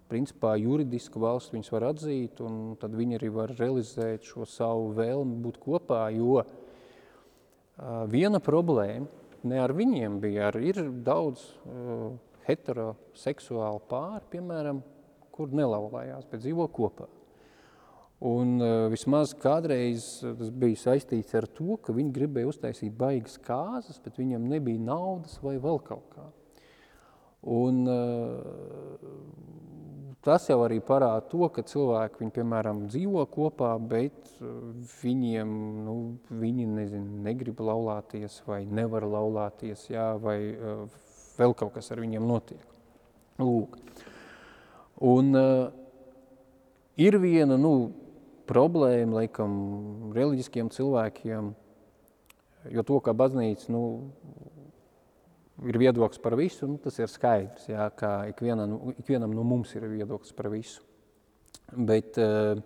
principā 0.10 0.56
juridiski 0.62 1.22
valsts 1.22 1.54
viņas 1.54 1.72
var 1.74 1.88
atzīt, 1.92 2.42
un 2.46 2.76
tad 2.82 2.94
viņi 2.98 3.18
arī 3.18 3.32
var 3.34 3.54
realizēt 3.58 4.28
šo 4.30 4.48
savu 4.50 4.92
vēlmi 4.98 5.40
būt 5.46 5.60
kopā, 5.64 6.06
jo 6.14 6.42
uh, 6.42 6.46
viena 8.10 8.42
problēma 8.44 9.10
ne 9.50 9.60
ar 9.60 9.74
viņiem 9.76 10.20
bija, 10.24 10.50
ar, 10.52 10.60
ir 10.62 10.80
daudz 11.06 11.44
uh, 11.66 12.14
heteroseksuālu 12.48 13.82
pāri, 13.90 14.24
piemēram, 14.36 14.84
kur 15.34 15.54
nelaulājās, 15.56 16.28
bet 16.30 16.44
dzīvo 16.44 16.68
kopā. 16.74 17.08
Un 18.24 18.56
uh, 18.64 18.86
vismaz 18.88 19.34
kādreiz 19.36 20.06
tas 20.24 20.48
bija 20.56 20.80
saistīts 20.80 21.36
ar 21.36 21.44
to, 21.52 21.76
ka 21.84 21.92
viņi 21.92 22.14
gribēja 22.16 22.48
uztaisīt 22.54 22.94
baigas 22.96 23.36
kāzas, 23.44 23.98
bet 24.00 24.16
viņam 24.22 24.46
nebija 24.48 24.80
naudas 24.80 25.42
vai 25.44 25.58
vēl 25.60 25.82
kaut 25.84 26.06
kā. 26.16 26.28
Un 27.52 27.82
uh, 27.92 29.10
tas 30.24 30.48
jau 30.48 30.62
arī 30.64 30.78
parāda 30.80 31.26
to, 31.28 31.50
ka 31.52 31.66
cilvēki, 31.68 32.22
viņi, 32.22 32.32
piemēram, 32.38 32.86
dzīvo 32.88 33.26
kopā, 33.34 33.74
bet 33.92 34.32
viņiem, 35.02 35.52
nu, 35.84 35.96
viņi, 36.32 36.68
nezinu, 36.78 37.20
negrib 37.26 37.60
laulāties 37.60 38.40
vai 38.48 38.62
nevar 38.64 39.04
laulāties, 39.04 39.90
jā, 39.92 40.14
vai 40.24 40.38
uh, 40.54 40.86
vēl 41.36 41.58
kaut 41.60 41.76
kas 41.76 41.92
ar 41.92 42.00
viņiem 42.00 42.24
notiek. 42.30 42.64
Lūk. 43.44 43.76
Un 45.12 45.36
uh, 45.36 45.68
ir 46.96 47.20
viena, 47.20 47.60
nu, 47.60 47.74
problēma, 48.50 49.22
laikam, 49.22 49.54
reliģiskiem 50.16 50.72
cilvēkiem, 50.74 51.52
jo 52.74 52.84
to, 52.88 53.00
ka 53.04 53.16
baznīca, 53.18 53.70
nu, 53.74 53.84
ir 55.68 55.80
viedoklis 55.82 56.22
par 56.24 56.36
visu, 56.40 56.68
nu, 56.70 56.80
tas 56.82 56.98
ir 57.00 57.12
skaidrs, 57.12 57.68
jā, 57.70 57.88
ka 57.98 58.24
ikvienam, 58.32 58.78
ikvienam 58.98 59.36
no 59.36 59.46
mums 59.48 59.74
ir 59.78 59.88
viedoklis 59.92 60.36
par 60.36 60.50
visu. 60.54 60.84
Bet 61.74 62.18
uh, 62.22 62.60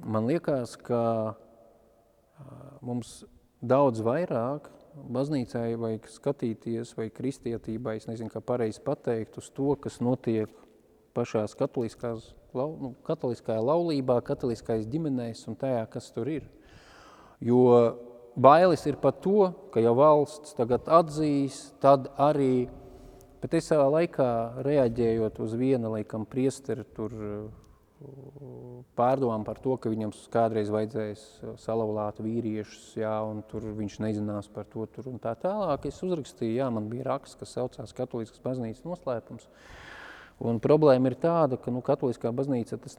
man 0.00 0.28
liekas, 0.28 0.76
ka 0.80 1.02
uh, 1.34 2.54
mums 2.84 3.22
daudz 3.64 4.02
vairāk 4.04 4.70
baznīcai 4.94 5.74
vajag 5.80 6.06
skatīties 6.12 6.94
vai 6.98 7.08
kristietībai, 7.10 7.96
es 7.98 8.08
nezinu, 8.08 8.30
kā 8.30 8.42
pareizi 8.44 8.82
pateikt, 8.84 9.40
uz 9.40 9.50
to, 9.54 9.72
kas 9.80 9.98
notiek 10.04 10.50
pašās 11.14 11.56
katoliskās 11.58 12.32
lau, 12.56 12.70
nu, 12.80 12.92
katoliskajā 13.06 13.60
laulībā, 13.62 14.20
katoliskais 14.26 14.86
ģimenēs 14.90 15.44
un 15.50 15.58
tajā, 15.58 15.84
kas 15.90 16.10
tur 16.14 16.30
ir. 16.30 16.46
Jo 17.44 17.64
bailes 18.36 18.84
ir 18.86 18.98
par 19.02 19.16
to, 19.22 19.50
ka 19.74 19.82
ja 19.82 19.94
valsts 19.94 20.56
tagad 20.58 20.88
atzīs, 20.90 21.74
tad 21.82 22.08
arī, 22.20 22.66
bet 23.42 23.58
es 23.58 23.68
savā 23.70 23.90
laikā 23.98 24.30
reaģējot 24.66 25.42
uz 25.44 25.58
viena, 25.58 25.92
laikam, 25.98 26.26
priesteri 26.26 26.86
tur 26.96 27.14
pārdomām 28.98 29.46
par 29.46 29.60
to, 29.64 29.78
ka 29.80 29.88
viņam 29.88 30.10
kādreiz 30.32 30.68
vajadzēs 30.72 31.22
salauzāt 31.62 32.18
vīriešus, 32.20 32.90
jā, 33.00 33.14
un 33.24 33.40
tur 33.48 33.64
viņš 33.78 33.96
nezinās 34.02 34.50
par 34.52 34.66
to 34.68 34.84
tur 34.92 35.08
tā 35.22 35.32
tālāk. 35.40 35.86
Es 35.88 36.02
uzrakstīju, 36.04 36.58
jā, 36.58 36.68
man 36.74 36.90
bija 36.92 37.08
raksts, 37.14 37.38
kas 37.40 37.54
saucās 37.56 37.96
Katolīskas 37.96 38.42
baznīcas 38.44 38.84
noslēpums. 38.84 39.48
Uh, 39.48 39.83
Un 40.42 40.58
problēma 40.58 41.12
ir 41.12 41.14
tāda, 41.22 41.56
ka 41.60 41.70
nu, 41.70 41.80
katoliskā 41.84 42.32
baznīca 42.34 42.78
tas, 42.82 42.96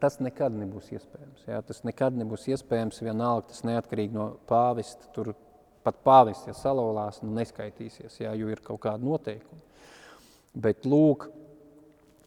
tas 0.00 0.16
nekad 0.24 0.54
nebūs 0.56 0.88
iespējams. 0.96 1.44
Jā, 1.44 1.60
tas 1.68 1.82
nekad 1.84 2.16
nebūs 2.16 2.46
iespējams, 2.48 3.02
vienalga 3.04 3.50
tas 3.50 3.60
neatkarīgi 3.68 4.16
no 4.16 4.30
pāvesta. 4.48 5.10
Tur 5.12 5.34
pat 5.84 6.00
pāvests, 6.04 6.48
ja 6.48 6.56
salauzās, 6.56 7.20
nu, 7.22 7.34
neskaitīsies, 7.36 8.16
jā, 8.22 8.32
jo 8.40 8.48
ir 8.48 8.64
kaut 8.64 8.80
kāda 8.86 9.04
noteikuma. 9.04 9.60
Bet 10.58 10.88
lūk, 10.88 11.28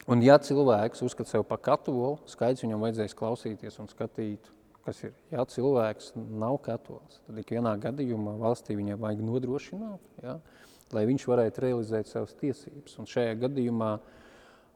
un 0.06 0.22
ja 0.22 0.38
cilvēks 0.38 1.02
uzskata 1.04 1.34
sev 1.34 1.44
par 1.50 1.60
katolu, 1.62 2.14
skaidrs 2.30 2.62
viņam 2.62 2.86
vajadzēs 2.86 3.18
klausīties 3.18 3.82
un 3.82 3.90
skatīt, 3.90 4.46
kas 4.86 5.02
ir. 5.04 5.12
Ja 5.34 5.42
cilvēks 5.46 6.14
nav 6.16 6.62
katols, 6.62 7.18
tad 7.26 7.42
ikvienā 7.42 7.74
gadījumā 7.82 8.38
valstī 8.40 8.78
viņam 8.78 9.02
vajag 9.02 9.26
nodrošināt, 9.26 10.10
jā, 10.22 10.38
lai 10.94 11.06
viņš 11.10 11.28
varētu 11.28 11.66
realizēt 11.66 12.10
savas 12.10 12.34
tiesības. 12.40 12.98
Un 13.02 13.10
šajā 13.10 13.36
gadījumā 13.44 13.92
uh, 13.98 14.18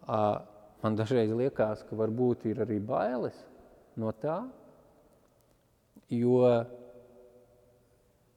Man 0.06 0.96
dažreiz 0.98 1.32
liekas, 1.34 1.82
ka 1.88 1.98
varbūt 1.98 2.46
ir 2.50 2.62
arī 2.62 2.78
bailes 2.78 3.38
no 3.98 4.12
tā, 4.14 4.38
jo 6.12 6.42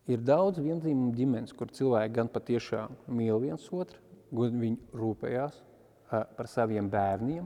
ir 0.09 0.23
daudz 0.25 0.57
vienzīmumu 0.63 1.13
ģimenes, 1.13 1.53
kur 1.53 1.69
cilvēki 1.75 2.15
gan 2.15 2.31
patiešām 2.33 2.95
mīl 3.13 3.41
viens 3.43 3.67
otru, 3.69 3.99
gan 4.33 4.57
viņi 4.63 4.97
rūpējās 4.97 5.61
par 6.09 6.49
saviem 6.49 6.89
bērniem, 6.89 7.45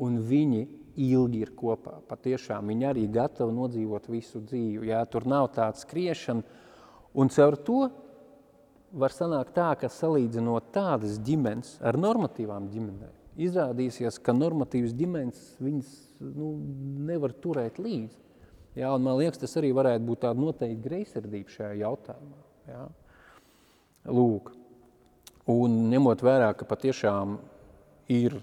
un 0.00 0.20
viņi 0.24 0.62
ilgi 0.98 1.42
ir 1.44 1.52
kopā. 1.58 1.98
Patiešām 2.08 2.70
viņi 2.72 2.88
arī 2.88 3.04
gatavi 3.12 3.54
nodzīvot 3.54 4.08
visu 4.10 4.40
dzīvi. 4.40 4.88
Jā, 4.88 5.02
tur 5.10 5.28
nav 5.28 5.50
tāds 5.54 5.84
skriešana, 5.84 6.42
un 7.18 7.30
caur 7.34 7.58
to 7.66 7.82
var 8.96 9.12
sanākt 9.12 9.52
tā, 9.58 9.68
ka 9.76 9.90
salīdzinot 9.92 10.72
tādas 10.72 11.18
ģimenes 11.20 11.76
ar 11.84 11.98
normatīvām 12.00 12.70
ģimenēm, 12.72 13.14
izrādīsies, 13.38 14.18
ka 14.22 14.34
normatīvas 14.36 14.94
ģimenes 14.98 15.42
viņas 15.62 15.92
nu, 16.22 16.52
nevar 17.08 17.34
turēt 17.42 17.78
līdzi. 17.82 18.16
Jā, 18.78 18.92
un 18.94 19.04
man 19.06 19.18
liekas, 19.18 19.40
tas 19.42 19.56
arī 19.58 19.72
varētu 19.74 20.06
būt 20.06 20.22
tāda 20.22 20.38
noteikti 20.38 20.84
greizsirdība 20.84 21.54
šajā 21.54 21.78
jautājumā. 21.80 22.42
Jā. 22.68 22.82
Lūk. 24.14 24.52
Un 25.48 25.78
ņemot 25.90 26.22
vērā, 26.22 26.52
ka 26.54 26.68
patiešām 26.68 27.38
ir 28.12 28.36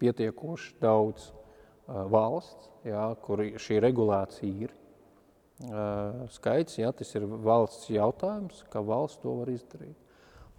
pietiekoši 0.00 0.76
daudz 0.82 1.30
uh, 1.30 2.04
valsts, 2.12 2.68
jā, 2.86 3.06
kur 3.24 3.42
šī 3.60 3.80
regulācija 3.82 4.68
ir 4.68 4.74
uh, 4.74 6.28
skaits, 6.36 6.78
jā, 6.80 6.92
tas 6.96 7.10
ir 7.16 7.26
valsts 7.26 7.90
jautājums, 7.92 8.62
ka 8.72 8.84
valsts 8.84 9.22
to 9.24 9.40
var 9.40 9.52
izdarīt. 9.52 9.96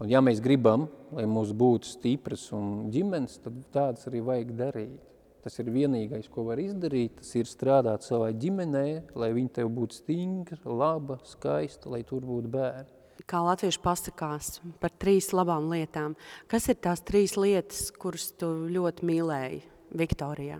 Un 0.02 0.10
ja 0.10 0.18
mēs 0.24 0.40
gribam, 0.42 0.88
lai 1.14 1.28
mums 1.30 1.52
būtu 1.54 1.86
stipras 1.86 2.48
un 2.58 2.88
ģimenes, 2.90 3.36
tad 3.44 3.58
tādas 3.74 4.08
arī 4.10 4.24
vajag 4.26 4.54
darīt. 4.58 5.02
Tas 5.46 5.58
ir 5.62 5.70
vienīgais, 5.74 6.26
ko 6.30 6.48
var 6.48 6.58
izdarīt, 6.62 7.20
tas 7.20 7.30
ir 7.38 7.50
strādāt 7.50 8.06
savā 8.06 8.32
ģimenē, 8.34 8.86
lai 9.18 9.30
viņa 9.34 9.54
tev 9.60 9.70
būtu 9.74 10.00
stingra, 10.00 10.58
laba, 10.66 11.20
skaista, 11.26 11.90
lai 11.94 12.02
tur 12.06 12.26
būtu 12.26 12.50
bērni. 12.54 12.90
Kā 13.30 13.44
latvieši 13.46 13.82
pasakās 13.82 14.50
par 14.82 14.94
trīs 14.98 15.30
labām 15.38 15.70
lietām. 15.70 16.16
Kas 16.50 16.66
ir 16.74 16.80
tās 16.82 17.06
trīs 17.06 17.36
lietas, 17.38 17.84
kuras 17.94 18.32
tu 18.38 18.50
ļoti 18.74 19.06
mīlēji 19.06 19.62
Viktorijā? 20.02 20.58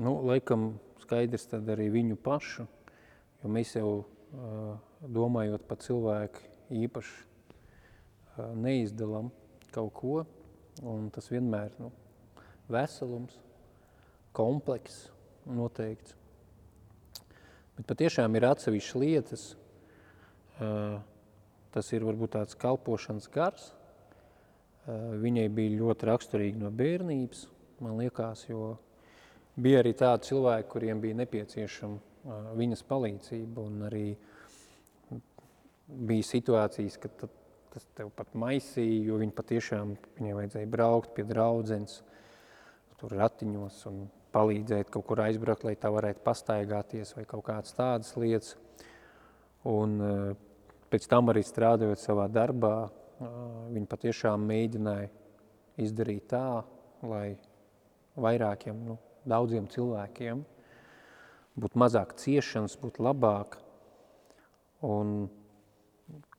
Nu, 0.00 0.16
laikam 0.24 0.72
skaidrs 1.04 1.44
tad 1.52 1.68
arī 1.76 1.90
viņu 1.92 2.16
pašu, 2.16 2.64
jo 3.44 3.52
mēs 3.52 3.76
jau 3.76 3.92
domājot 5.04 5.68
par 5.68 5.84
cilvēku 5.84 6.48
īpaši 6.80 7.33
neizdalam 8.58 9.30
kaut 9.74 9.92
ko, 9.94 10.14
un 10.82 11.08
tas 11.14 11.30
vienmēr 11.30 11.74
nu, 11.82 11.90
veselums, 12.70 13.36
komplekss 14.34 15.08
noteikts. 15.46 16.16
Bet 17.74 17.86
patiešām 17.90 18.34
ir 18.38 18.46
atsevišķas 18.48 19.00
lietas, 19.02 19.44
tas 21.74 21.92
ir 21.94 22.06
varbūt 22.06 22.36
tāds 22.36 22.58
kalpošanas 22.58 23.26
gars. 23.34 23.72
Viņai 24.86 25.48
bija 25.50 25.78
ļoti 25.80 26.06
raksturīgi 26.10 26.60
no 26.60 26.70
bērnības, 26.74 27.46
man 27.82 27.96
liekas, 27.98 28.44
jo 28.50 28.74
bija 29.56 29.80
arī 29.80 29.94
tādi 29.96 30.28
cilvēki, 30.28 30.68
kuriem 30.70 31.00
bija 31.02 31.18
nepieciešama 31.22 32.12
viņas 32.58 32.84
palīdzība 32.88 33.64
un 33.64 33.86
arī 33.88 34.06
bija 36.08 36.26
situācijas, 36.26 36.98
kad 37.00 37.24
tas 37.74 37.86
tev 37.98 38.10
pat 38.14 38.30
maisīja, 38.38 39.02
jo 39.08 39.18
viņi 39.20 39.34
patiešām, 39.34 39.94
viņai 40.18 40.34
vajadzēja 40.38 40.70
braukt 40.70 41.14
pie 41.16 41.24
draudzenes, 41.26 42.00
tur 43.00 43.16
ratiņos 43.18 43.80
un 43.90 44.04
palīdzēt 44.34 44.90
kaut 44.94 45.06
kur 45.08 45.22
aizbraukt, 45.24 45.66
lai 45.66 45.74
tā 45.78 45.90
varētu 45.94 46.22
pastaigāties 46.24 47.14
vai 47.16 47.26
kaut 47.28 47.44
kādas 47.48 47.74
tādas 47.76 48.14
lietas. 48.18 48.54
Un 49.66 49.98
pēc 50.92 51.08
tam 51.10 51.30
arī 51.32 51.42
strādājot 51.46 52.02
savā 52.02 52.28
darbā, 52.30 52.76
viņi 53.74 53.90
patiešām 53.90 54.46
mēģināja 54.48 55.10
izdarīt 55.82 56.28
tā, 56.30 56.62
lai 57.02 57.36
vairākiem, 58.14 58.82
nu, 58.86 58.98
daudziem 59.26 59.66
cilvēkiem 59.70 60.44
būtu 61.58 61.78
mazāk 61.78 62.14
ciešanas, 62.18 62.76
būtu 62.80 63.04
labāk. 63.06 63.58
Un 64.84 65.28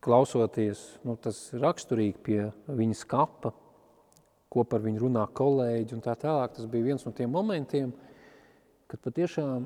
klausoties, 0.05 0.83
nu, 1.05 1.17
tas 1.21 1.47
raksturīgi 1.57 2.21
pie 2.25 2.39
viņas 2.69 3.05
kapa, 3.09 3.51
ko 4.53 4.63
par 4.69 4.83
viņu 4.85 5.07
runā 5.07 5.25
kolēģi 5.35 5.97
un 5.97 6.03
tā 6.05 6.13
tālāk, 6.19 6.55
tas 6.55 6.69
bija 6.71 6.91
viens 6.91 7.05
no 7.07 7.11
tiem 7.15 7.33
momentiem, 7.33 7.91
kad 8.91 9.01
patiešām 9.03 9.65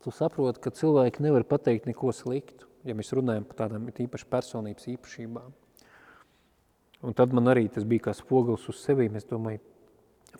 tu 0.00 0.12
saproti, 0.14 0.60
ka 0.62 0.72
cilvēki 0.76 1.24
nevar 1.24 1.48
pateikt 1.48 1.88
neko 1.88 2.12
sliktu 2.14 2.70
ja 2.86 2.96
mēs 2.96 3.12
runājam 3.16 3.46
par 3.48 3.64
tādām 3.64 3.88
īpaši 3.90 4.28
personības 4.30 4.88
īpašībām. 4.94 5.50
Un 7.06 7.16
tad 7.16 7.34
man 7.36 7.48
arī 7.52 7.66
tas 7.72 7.86
bija 7.88 8.08
kā 8.08 8.14
spoglis 8.16 8.66
uz 8.68 8.80
sevi. 8.82 9.08
Es 9.16 9.26
domāju, 9.28 9.62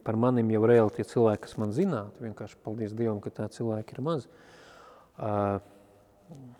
par 0.04 0.18
manim 0.20 0.50
jau 0.52 0.62
reāli 0.68 0.96
tie 0.96 1.06
cilvēki, 1.08 1.44
kas 1.46 1.56
man 1.60 1.72
zinātu, 1.76 2.24
vienkārši 2.24 2.60
paldies 2.64 2.94
Dievam, 2.96 3.20
ka 3.24 3.32
tā 3.32 3.48
cilvēki 3.52 3.96
ir 3.96 4.02
maz. 4.04 4.28
Uh, 5.20 5.58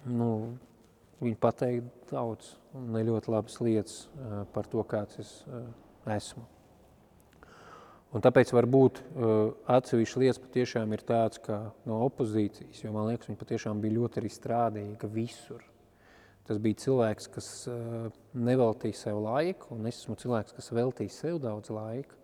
nu, 0.09 0.31
viņi 1.21 1.37
pateikt 1.41 2.11
daudz 2.13 2.55
un 2.77 2.91
ne 2.95 3.03
ļoti 3.07 3.33
labas 3.33 3.59
lietas 3.63 3.97
uh, 4.07 4.43
par 4.55 4.69
to, 4.71 4.83
kāds 4.89 5.21
es 5.21 5.33
uh, 5.49 5.63
esmu. 6.17 6.45
Un 8.11 8.25
tāpēc 8.25 8.51
varbūt 8.57 9.01
uh, 9.01 9.53
atsevišķi 9.71 10.23
lietas 10.25 10.41
patiešām 10.43 10.95
ir 10.97 11.05
tāds, 11.07 11.39
kā 11.43 11.61
no 11.87 12.01
opozīcijas, 12.09 12.83
jo 12.83 12.95
man 12.95 13.11
liekas, 13.11 13.31
viņi 13.31 13.41
patiešām 13.43 13.83
bija 13.83 13.99
ļoti 14.01 14.23
arī 14.23 14.33
strādīga 14.35 15.11
visur. 15.13 15.63
Tas 16.49 16.59
bija 16.59 16.81
cilvēks, 16.83 17.29
kas 17.31 17.49
neveltīja 18.35 18.97
sev 18.99 19.21
laiku, 19.23 19.77
un 19.77 19.87
es 19.87 20.01
esmu 20.01 20.17
cilvēks, 20.19 20.57
kas 20.57 20.73
veltīja 20.75 21.13
sev 21.15 21.37
daudz 21.45 21.71
laika. 21.71 22.17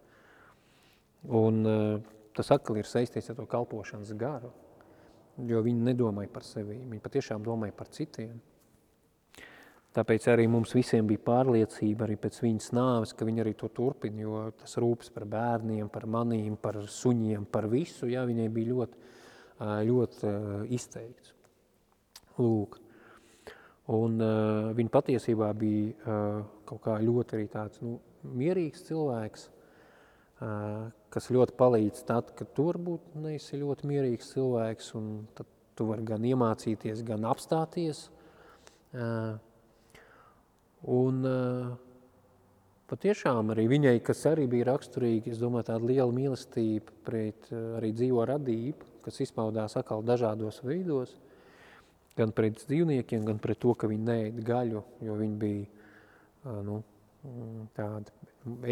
Un 1.31 1.61
tas 2.35 2.51
atkal 2.51 2.81
ir 2.81 2.89
saistīts 2.91 3.31
ar 3.31 3.39
to 3.39 3.47
kalpošanas 3.53 4.11
garu, 4.19 4.51
jo 5.47 5.63
viņi 5.63 5.87
nedomāja 5.93 6.33
par 6.33 6.43
sevi, 6.49 6.81
viņi 6.81 7.05
patiešām 7.05 7.47
domāja 7.47 7.77
par 7.77 7.93
citiem. 7.95 8.35
Tāpēc 9.97 10.27
arī 10.29 10.45
mums 10.53 10.75
visiem 10.77 11.07
bija 11.09 11.23
pārliecība 11.25 12.05
arī 12.05 12.19
pēc 12.21 12.43
viņas 12.45 12.73
nāves, 12.77 13.15
ka 13.17 13.25
viņi 13.25 13.41
arī 13.41 13.55
to 13.57 13.71
turpina, 13.73 14.21
jo 14.27 14.43
tas 14.61 14.77
rūpes 14.83 15.09
par 15.15 15.25
bērniem, 15.33 15.89
par 15.93 16.05
manīm, 16.05 16.59
par 16.61 16.83
suņiem, 16.85 17.47
par 17.49 17.71
visu, 17.73 18.11
jā, 18.13 18.27
viņai 18.29 18.51
bija 18.53 18.75
ļoti, 18.75 19.07
ļoti 19.89 20.35
izteikts. 20.77 21.33
Lūk. 22.37 22.77
Un 23.95 24.19
uh, 24.19 24.73
viņa 24.75 24.91
patiesībā 24.91 25.49
bija 25.55 25.95
uh, 25.95 26.41
kaut 26.67 26.83
kā 26.85 26.97
ļoti 26.99 27.37
arī 27.39 27.47
tāds 27.53 27.79
nu, 27.85 28.01
mierīgs 28.27 28.83
cilvēks, 28.89 29.45
uh, 30.43 30.89
kas 31.15 31.31
ļoti 31.31 31.55
palīdz 31.57 32.03
tad, 32.09 32.33
kad 32.37 32.51
tu 32.57 32.67
varbūt 32.67 33.15
neesi 33.23 33.61
ļoti 33.63 33.87
mierīgs 33.87 34.33
cilvēks, 34.35 34.91
un 34.99 35.13
tad 35.39 35.49
tu 35.79 35.87
vari 35.93 36.03
gan 36.09 36.27
iemācīties, 36.27 37.05
gan 37.07 37.29
apstāties. 37.31 38.09
Uh, 38.91 39.39
un 40.83 41.21
uh, 41.27 41.71
patiešām 42.91 43.55
arī 43.55 43.69
viņai, 43.71 43.97
kas 44.05 44.25
arī 44.29 44.49
bija 44.51 44.73
raksturīgi, 44.73 45.33
es 45.33 45.41
domāju, 45.43 45.71
tāda 45.71 45.89
liela 45.89 46.13
mīlestība 46.13 46.99
pret 47.07 47.49
uh, 47.53 47.79
arī 47.81 47.93
dzīvo 47.97 48.27
radību, 48.33 48.93
kas 49.07 49.23
izpaudās 49.25 49.79
atkal 49.81 50.05
dažādos 50.05 50.61
veidos– 50.67 51.17
gan 52.17 52.33
pret 52.33 52.63
dzīvniekiem, 52.65 53.25
gan 53.29 53.41
pret 53.43 53.61
to, 53.61 53.75
ka 53.77 53.89
viņi 53.91 54.09
neēd 54.09 54.41
gaļu, 54.45 54.83
jo 55.05 55.17
viņi 55.19 55.37
bija 55.41 56.55
nu, 56.65 56.81
tāda 57.77 58.15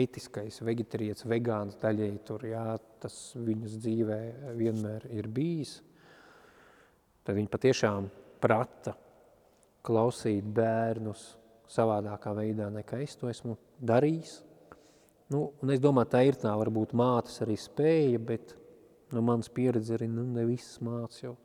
etiskais 0.00 0.60
vegetarietis, 0.64 1.26
vegāns 1.28 1.76
daļēji 1.82 2.20
tur, 2.28 2.46
jā, 2.48 2.64
tas 3.02 3.18
viņas 3.36 3.78
dzīvē 3.82 4.18
vienmēr 4.56 5.08
ir 5.12 5.28
bijis. 5.28 5.76
Tad 7.24 7.36
viņi 7.36 7.50
patiešām 7.52 8.08
prata 8.40 8.94
klausīt 9.84 10.46
bērnus 10.56 11.26
savādākā 11.70 12.34
veidā, 12.36 12.68
nekā 12.72 13.00
es 13.04 13.16
to 13.18 13.30
esmu 13.30 13.56
darījis. 13.80 14.38
Nu, 15.32 15.46
un 15.62 15.72
es 15.72 15.80
domāju, 15.80 16.10
tā 16.12 16.20
ir 16.28 16.36
tā 16.40 16.52
varbūt 16.60 16.92
mātes 16.96 17.40
arī 17.44 17.56
spēja, 17.58 18.20
bet 18.20 18.54
no 19.14 19.22
manas 19.24 19.48
pieredze 19.52 19.96
arī 19.96 20.08
nu, 20.10 20.26
ne 20.28 20.44
visas 20.48 20.78
mātes 20.84 21.22
jau 21.24 21.36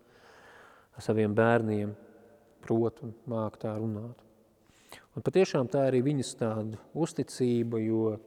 saviem 0.99 1.32
bērniem 1.32 1.93
prot 2.60 2.99
un 3.05 3.13
māk 3.32 3.55
tā 3.62 3.71
runāt. 3.79 4.19
Un 5.15 5.23
patiešām 5.23 5.69
tā 5.71 5.86
arī 5.88 6.01
viņas 6.03 6.34
tāda 6.39 6.79
uzticība, 6.97 7.79
jo 7.79 8.17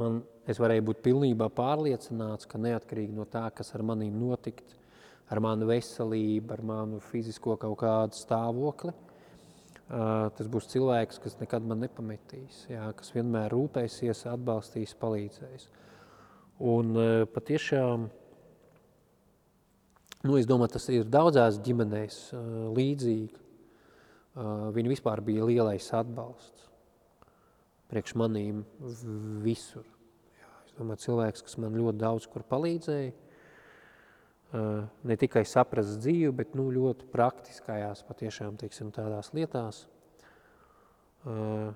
man, 0.00 0.20
es 0.50 0.58
varēju 0.58 0.86
būt 0.88 1.02
pilnībā 1.04 1.48
pārliecināts, 1.54 2.48
ka 2.50 2.58
neatkarīgi 2.58 3.14
no 3.14 3.26
tā, 3.30 3.46
kas 3.54 3.70
ar 3.76 3.84
manīm 3.86 4.18
notikt, 4.18 4.74
ar 5.32 5.40
manu 5.40 5.68
veselību, 5.70 6.52
ar 6.52 6.62
manu 6.66 7.00
fizisko 7.12 7.56
kaut 7.60 7.78
kādu 7.80 8.18
stāvokli, 8.18 8.92
tas 9.88 10.48
būs 10.48 10.70
cilvēks, 10.72 11.20
kas 11.22 11.38
nekad 11.40 11.66
man 11.66 11.82
nepametīs, 11.84 12.64
jā, 12.70 12.86
kas 12.96 13.12
vienmēr 13.14 13.52
rūpēsies, 13.52 14.26
atbalstīs, 14.32 14.96
palīdzēs. 15.00 15.68
Un 16.72 16.94
patiešām 17.34 18.10
Nu, 20.22 20.36
es 20.38 20.46
domāju, 20.46 20.76
tas 20.76 20.84
ir 20.94 21.08
daudzās 21.10 21.56
ģimenēs 21.66 22.16
līdzīgi. 22.76 23.40
Viņi 24.76 24.92
vispār 24.92 25.20
bija 25.26 25.48
lielais 25.48 25.88
atbalsts 25.98 26.68
priekš 27.90 28.14
manīm 28.16 28.62
visur. 29.42 29.84
Jā, 30.38 30.52
es 30.64 30.76
domāju, 30.78 31.02
cilvēks, 31.02 31.42
kas 31.44 31.58
man 31.60 31.74
ļoti 31.76 32.00
daudz 32.00 32.28
kur 32.30 32.46
palīdzēja, 32.48 33.10
ne 34.52 35.16
tikai 35.16 35.44
saprast 35.48 36.00
dzīvi, 36.02 36.32
bet 36.36 36.56
nu, 36.58 36.66
ļoti 36.74 37.08
praktiskajās 37.12 38.04
patiešām 38.08 38.58
teiksim, 38.60 38.90
tādās 38.92 39.32
lietās. 39.32 39.86
Uh, 41.22 41.70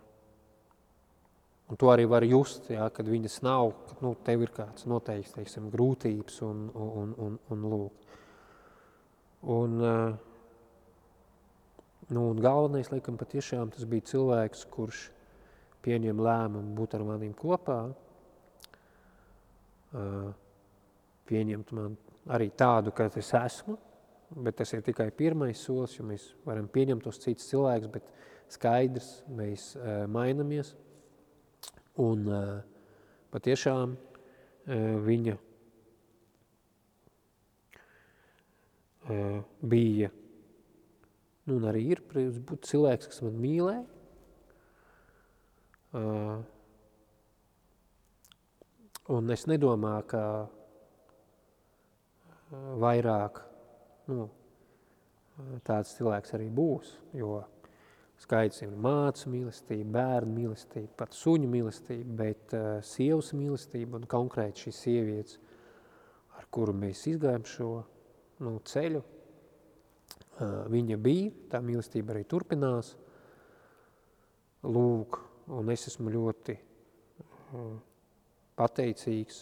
un 1.71 1.79
to 1.79 1.91
arī 1.91 2.07
var 2.11 2.27
just, 2.27 2.69
jā, 2.71 2.87
kad 2.95 3.09
viņas 3.09 3.41
nav, 3.47 3.73
kad 3.89 4.03
nu, 4.05 4.13
tev 4.27 4.45
ir 4.47 4.53
kāds 4.55 4.87
noteikts 4.91 5.35
teiksim, 5.35 5.71
grūtības 5.73 6.41
un, 6.47 6.67
un, 6.75 7.15
un, 7.27 7.39
un 7.55 7.67
lūk. 7.73 8.07
Un, 9.47 9.81
eh, 9.83 10.15
nu, 12.09 12.23
un 12.31 12.41
galvenais, 12.43 12.91
laikam, 12.91 13.19
patiešām 13.21 13.71
tas 13.75 13.87
bija 13.87 14.07
cilvēks, 14.11 14.65
kurš 14.73 15.05
pieņem 15.87 16.23
lēmumu 16.23 16.75
būt 16.79 16.97
ar 16.99 17.05
maniem 17.07 17.35
kopā, 17.37 17.79
eh, 19.95 20.33
pieņemt 21.31 21.73
man 21.79 21.95
arī 22.33 22.51
tādu, 22.59 22.93
kā 22.95 23.07
es 23.15 23.33
esmu, 23.35 23.77
bet 24.43 24.57
tas 24.59 24.73
ir 24.75 24.83
tikai 24.87 25.11
pirmais 25.15 25.61
solis, 25.63 25.95
jo 25.99 26.07
mēs 26.07 26.29
varam 26.47 26.67
pieņemt 26.73 27.05
tos 27.05 27.21
citus 27.23 27.47
cilvēkus, 27.51 27.91
bet 27.93 28.09
skaidrs, 28.53 29.11
mēs 29.31 29.75
uh, 29.79 30.05
mainamies. 30.11 30.75
Un 32.03 32.27
uh, 32.29 32.59
patiešām 33.33 33.95
uh, 33.95 34.75
viņa 35.07 35.37
uh, 39.07 39.39
bija, 39.63 40.11
nu, 41.47 41.57
un 41.61 41.71
arī 41.71 41.87
ir 41.95 42.03
būt 42.11 42.67
cilvēks, 42.73 43.13
kas 43.13 43.23
man 43.25 43.39
mīlē. 43.41 43.79
Uh, 45.97 46.43
un 49.15 49.33
es 49.33 49.47
nedomāju, 49.49 50.05
ka 50.11 50.23
vairāk 52.53 53.41
nu, 54.11 54.29
tāds 55.67 55.97
cilvēks 55.97 56.35
arī 56.37 56.47
būs, 56.55 56.93
jo 57.17 57.41
skaidrs 58.23 58.63
ir 58.65 58.77
mācu 58.81 59.33
mīlestība, 59.33 59.91
bērnu 59.99 60.37
mīlestība, 60.39 60.93
pat 61.03 61.17
suņu 61.17 61.51
mīlestība, 61.53 62.15
bet 62.23 62.55
uh, 62.57 62.69
sievas 62.87 63.33
mīlestība 63.37 64.01
un 64.01 64.07
konkrēti 64.09 64.67
šīs 64.67 64.81
sievietes, 64.87 65.41
ar 66.39 66.47
kuru 66.53 66.75
mēs 66.77 67.05
izgājam 67.11 67.45
šo 67.49 67.71
nu, 68.45 68.59
ceļu. 68.65 69.03
viņa 70.69 70.97
bija, 71.01 71.33
tā 71.53 71.63
mīlestība 71.65 72.13
arī 72.13 72.25
turpinās. 72.29 72.95
Lūk, 74.67 75.17
un 75.57 75.71
es 75.73 75.87
esmu 75.89 76.13
ļoti 76.13 76.57
pateicīgs 78.57 79.39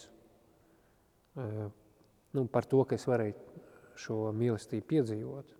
nu, 2.35 2.45
par 2.51 2.67
to, 2.69 2.83
ka 2.83 2.97
es 2.99 3.07
varēju 3.07 3.61
šo 3.99 4.17
mīlestību 4.35 4.87
piedzīvot. 4.89 5.53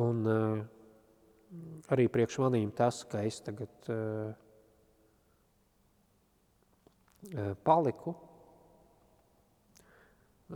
Un 0.00 0.22
uh, 0.30 0.62
arī 1.92 2.06
priekš 2.12 2.38
manīm 2.44 2.70
tas, 2.76 3.02
ka 3.10 3.20
es 3.26 3.40
tagad 3.44 3.90
uh, 3.92 4.30
paliku, 7.66 8.14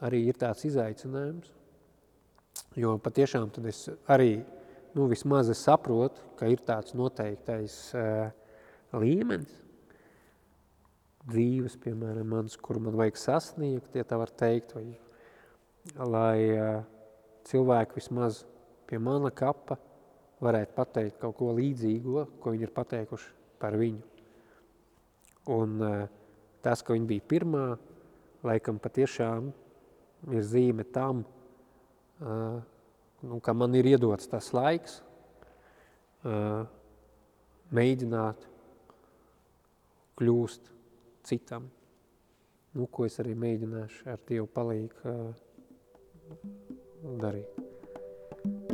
arī 0.03 0.25
ir 0.31 0.39
tāds 0.41 0.65
izaicinājums, 0.67 1.51
jo 2.81 2.95
patiešām 3.05 3.53
tad 3.55 3.69
es 3.69 3.85
arī, 4.11 4.39
nu 4.97 5.11
vismaz 5.11 5.51
es 5.53 5.61
saprotu, 5.67 6.25
ka 6.39 6.49
ir 6.51 6.65
tāds 6.67 6.97
noteiktais 6.97 7.77
uh, 7.99 8.33
līmenis, 8.97 9.64
dzīves, 11.31 11.77
piemēram, 11.81 12.29
mans, 12.35 12.57
kur 12.61 12.79
man 12.83 12.97
vajag 12.99 13.19
sasniegt, 13.21 13.95
ja 13.97 14.05
tā 14.09 14.19
var 14.21 14.33
teikt, 14.35 14.75
vai, 14.77 14.87
lai 16.01 16.39
uh, 16.53 16.83
cilvēki 17.49 17.99
vismaz 18.01 18.43
pie 18.89 19.01
mana 19.01 19.31
kapa 19.33 19.79
varētu 20.45 20.77
pateikt 20.77 21.21
kaut 21.23 21.39
ko 21.39 21.53
līdzīgo, 21.57 22.27
ko 22.41 22.53
viņi 22.53 22.67
ir 22.67 22.75
pateikuši 22.77 23.33
par 23.63 23.77
viņu. 23.81 24.03
Un 25.55 25.81
uh, 25.81 26.05
tas, 26.65 26.85
ka 26.85 26.97
viņa 26.97 27.09
bija 27.09 27.29
pirmā, 27.33 27.65
laikam 28.45 28.81
patiešām 28.81 29.51
ir 30.33 30.45
zīme 30.45 30.85
tam, 30.93 31.25
uh, 32.21 32.61
nu, 33.25 33.41
ka 33.41 33.57
man 33.57 33.77
ir 33.77 33.89
iedots 33.95 34.29
tas 34.29 34.51
laiks 34.57 35.01
uh, 36.25 36.65
mēģināt 37.75 38.49
kļūst 40.21 40.74
citam. 41.25 41.71
Nu, 42.75 42.89
ko 42.91 43.07
es 43.07 43.21
arī 43.23 43.37
mēģināšu 43.39 44.09
ar 44.11 44.23
Dievu 44.29 44.49
palīgu 44.51 45.15
darīt. 47.23 48.74